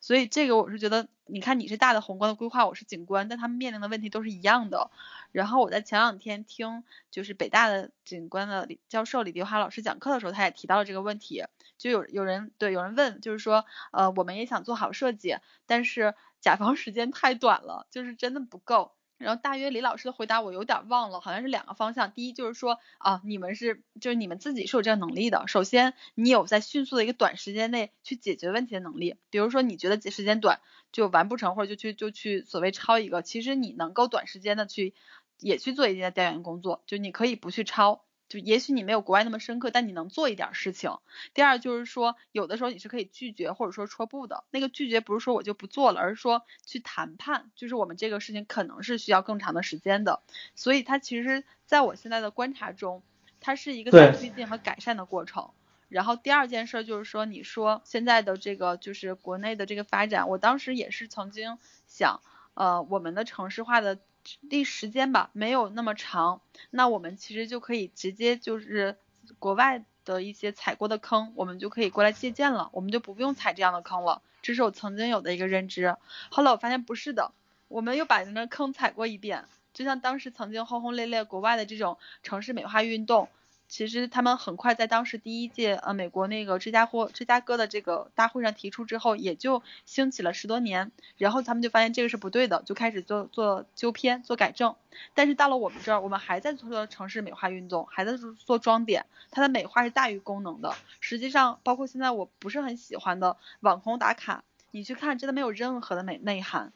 [0.00, 4.90] 所以这个我是觉得，你看你是大的宏观的规划，我是景观，但他们面临的问题都是一样的。
[5.32, 11.44] 然后我在前两天听就是北大的景观的教授李迪华老师讲课的时候，他也提到了这个问题。
[11.78, 18.92] 就有有人对有人问，就是说，呃，我们也想做好设计，但是甲方时间太短了，就是真的不够。
[19.18, 22.12] 然后大约李老师的回答我有点忘了，好像是两个方向。
[22.12, 25.48] 第一就是说啊，你们是就是你们自己是有这个能力的。
[25.48, 29.16] 首先，你有在迅速的一个短时间内去解决问题的能力。
[29.30, 30.60] 比如说你觉得时间短
[30.92, 34.94] 就完不成，或者就去就去所谓抄一个，其实你能够短时间的去
[35.40, 38.04] 也去做一些调研工作，就你可以不去抄。
[38.28, 40.98] 就也许你没有国外那么深刻，但你能做一点事情。
[41.32, 44.44] 第二就是说，有的时候你是可以拒绝或者说说不的。
[44.50, 50.20] 那个拒绝不是说我就不做了，而是说去谈判，就是我们这个事情可能是需要更长的时间的。
[50.54, 53.02] 所以它其实在我现在的观察中，
[53.40, 55.50] 它是一个在推进和改善的过程。
[55.88, 62.20] 然后第二件事就是说，你说现在的这个就是国内的这个发展，我当时也是曾经想，
[62.52, 63.98] 呃，我们的城市化的。
[64.40, 68.96] 历时间吧没有那么长，那我们其实就可以直接就是
[69.38, 74.22] 国外的一些踩过的坑，我们就可以过来借鉴了，我们就不用踩这样的坑了。
[74.40, 75.96] 这是我曾经有的一个认知，
[76.30, 77.32] 后来我发现不是的，
[77.68, 83.28] 我们又把那个坑踩过一遍，就像当时曾经轰轰烈烈国外的这种城市美化运动。
[83.68, 94.74] 其实他们很快在当时第一届呃美国那个芝加哥芝加哥的这个大会上提出之后，也就兴起了十多年，然后他们就发现这个是不对的，就开始做做纠偏做改正。
[95.14, 100.74] 但是到了我们这儿，我们还在做城市美化运动，还在做装点，它的美化是大于功能的。
[101.00, 106.72] 实际上，包括现在我不是很喜欢的网红打卡，你去看真的没有任何的美内涵。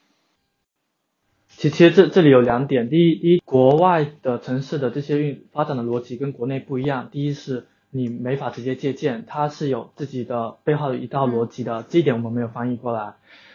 [1.56, 7.08] 其其实这这里有两点，第一，第一，国外的城市的这些运发展的逻辑跟国内不一样。
[7.12, 13.14] 第一是你没法直接借鉴，它是有自己的背后的一套逻辑的，这一点我们没有翻译过来。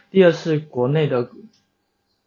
[0.10, 1.30] 第二是国内的，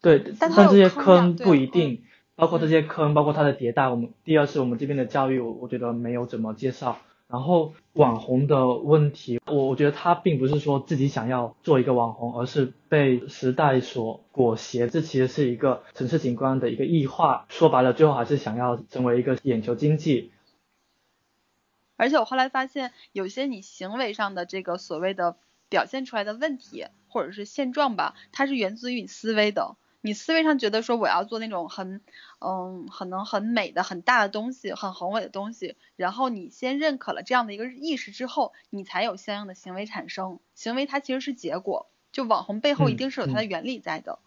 [0.03, 2.03] 对，但这些坑不一定，
[2.37, 6.99] 包括这些坑，包括它的迭代，我们第二是我们这边的教育，我我觉得没有怎么介绍。
[7.31, 14.89] 然后网红的问题，我我觉得他并不是说自己想要做一个网红，而是被时代所裹挟。
[14.89, 17.47] 这其实是一个城市景观的一个异化。
[17.49, 20.33] 说白了，最后还是想要成为一个眼球经济。
[21.97, 25.37] 而且我后来发现，有些你行为上的这个所谓的
[25.69, 29.77] 表现出来的问题，或者是现状吧，它是源自于你思维的。
[30.03, 32.01] 你思维上觉得说我要做那种很，
[32.39, 40.41] 嗯，很能很美的很大的东西，很宏伟的东西，然后你先认可了这样的一个意识之后，你才有相应的行为产生。
[40.55, 44.19] 行为它其实是结果，就网红背后一定是有它的原理在的。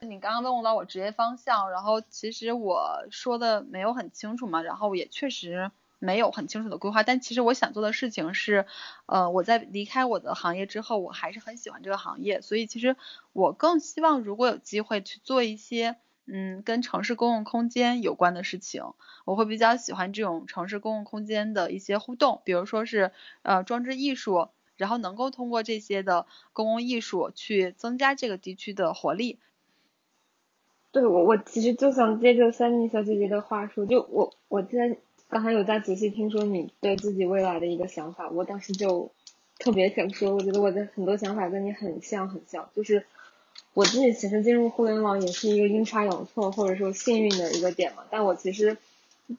[0.00, 5.70] 你刚刚问我到我职业方向，然后其实我说的没有很清楚嘛，然后也确实。
[6.02, 8.66] 没有很清楚的规划，但其实我想做的事情是，
[9.06, 12.96] 呃，我在离开我的行业之后，我还是很喜欢这个行业，所以其实
[13.32, 15.94] 我更希望如果有机会去做一些，
[16.26, 18.82] 嗯，跟城市公共空间有关的事情，
[19.24, 29.38] 我会比较喜欢这种城市公共空间的一些互动，比如说是呃装置艺术，然后能够通过这些的公共艺术去增加这个地区的活力。
[30.90, 34.98] 对我，我其实就想接着三妮小姐姐的话说，就我我在。
[35.32, 39.10] 刚才有在仔细听说你对自己未来的一个想法，我当时就
[39.58, 43.06] 特别想说，我觉得我的很多想法跟你很像很像，就是
[43.72, 48.76] 我自己其实进入互联网也是一个阴差阳错或者说幸运的一个点嘛，但我其实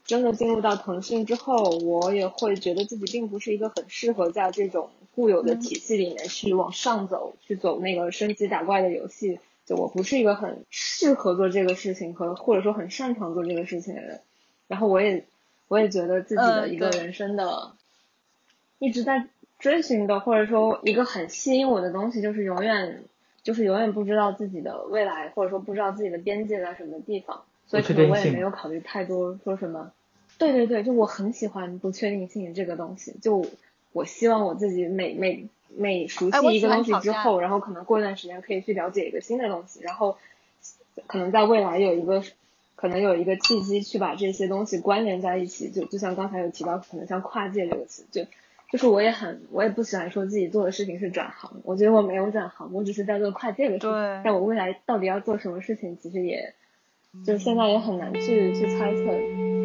[0.04, 9.38] 真的进入到腾讯之后，我也会觉得自己并不是一个很适合在这种固有的体系里面去往上走，去走那个升级打怪的游戏，
[9.68, 14.22] 就我不是一个很适合做这个事情和或者说很擅长做这个事情的人，
[14.68, 15.28] 然后我也。
[15.68, 17.72] 我也觉得自己的一个人生的
[18.80, 23.04] 一直在追寻的，或者说一个很吸引我的东西，就是永远
[23.42, 29.92] 就是永远不知道自己的未来，或者说不知道自己的边界在什么地方，所以可能我也没有考虑太多说什么。
[30.38, 33.46] 对对对，就我很喜欢不确定性这个东西，就
[33.94, 40.18] 我希望我自己每每每熟悉一个东西之后，然后可能过一段时间可以去了解一个新的东西，然后
[41.08, 42.22] 可能在未来有一个。
[42.84, 48.26] 可能有一个契机去把这些东西关联在一起，就就像刚才有提到，可能像跨界这个词，就
[48.74, 54.22] 就是我也很我也不喜欢说自己做的事情是转行，我觉得我没有转行，我只是在做跨界的事情。
[54.26, 56.54] 但我未来到底要做什么事情，其实也
[57.26, 59.63] 就现在也很难去去猜测。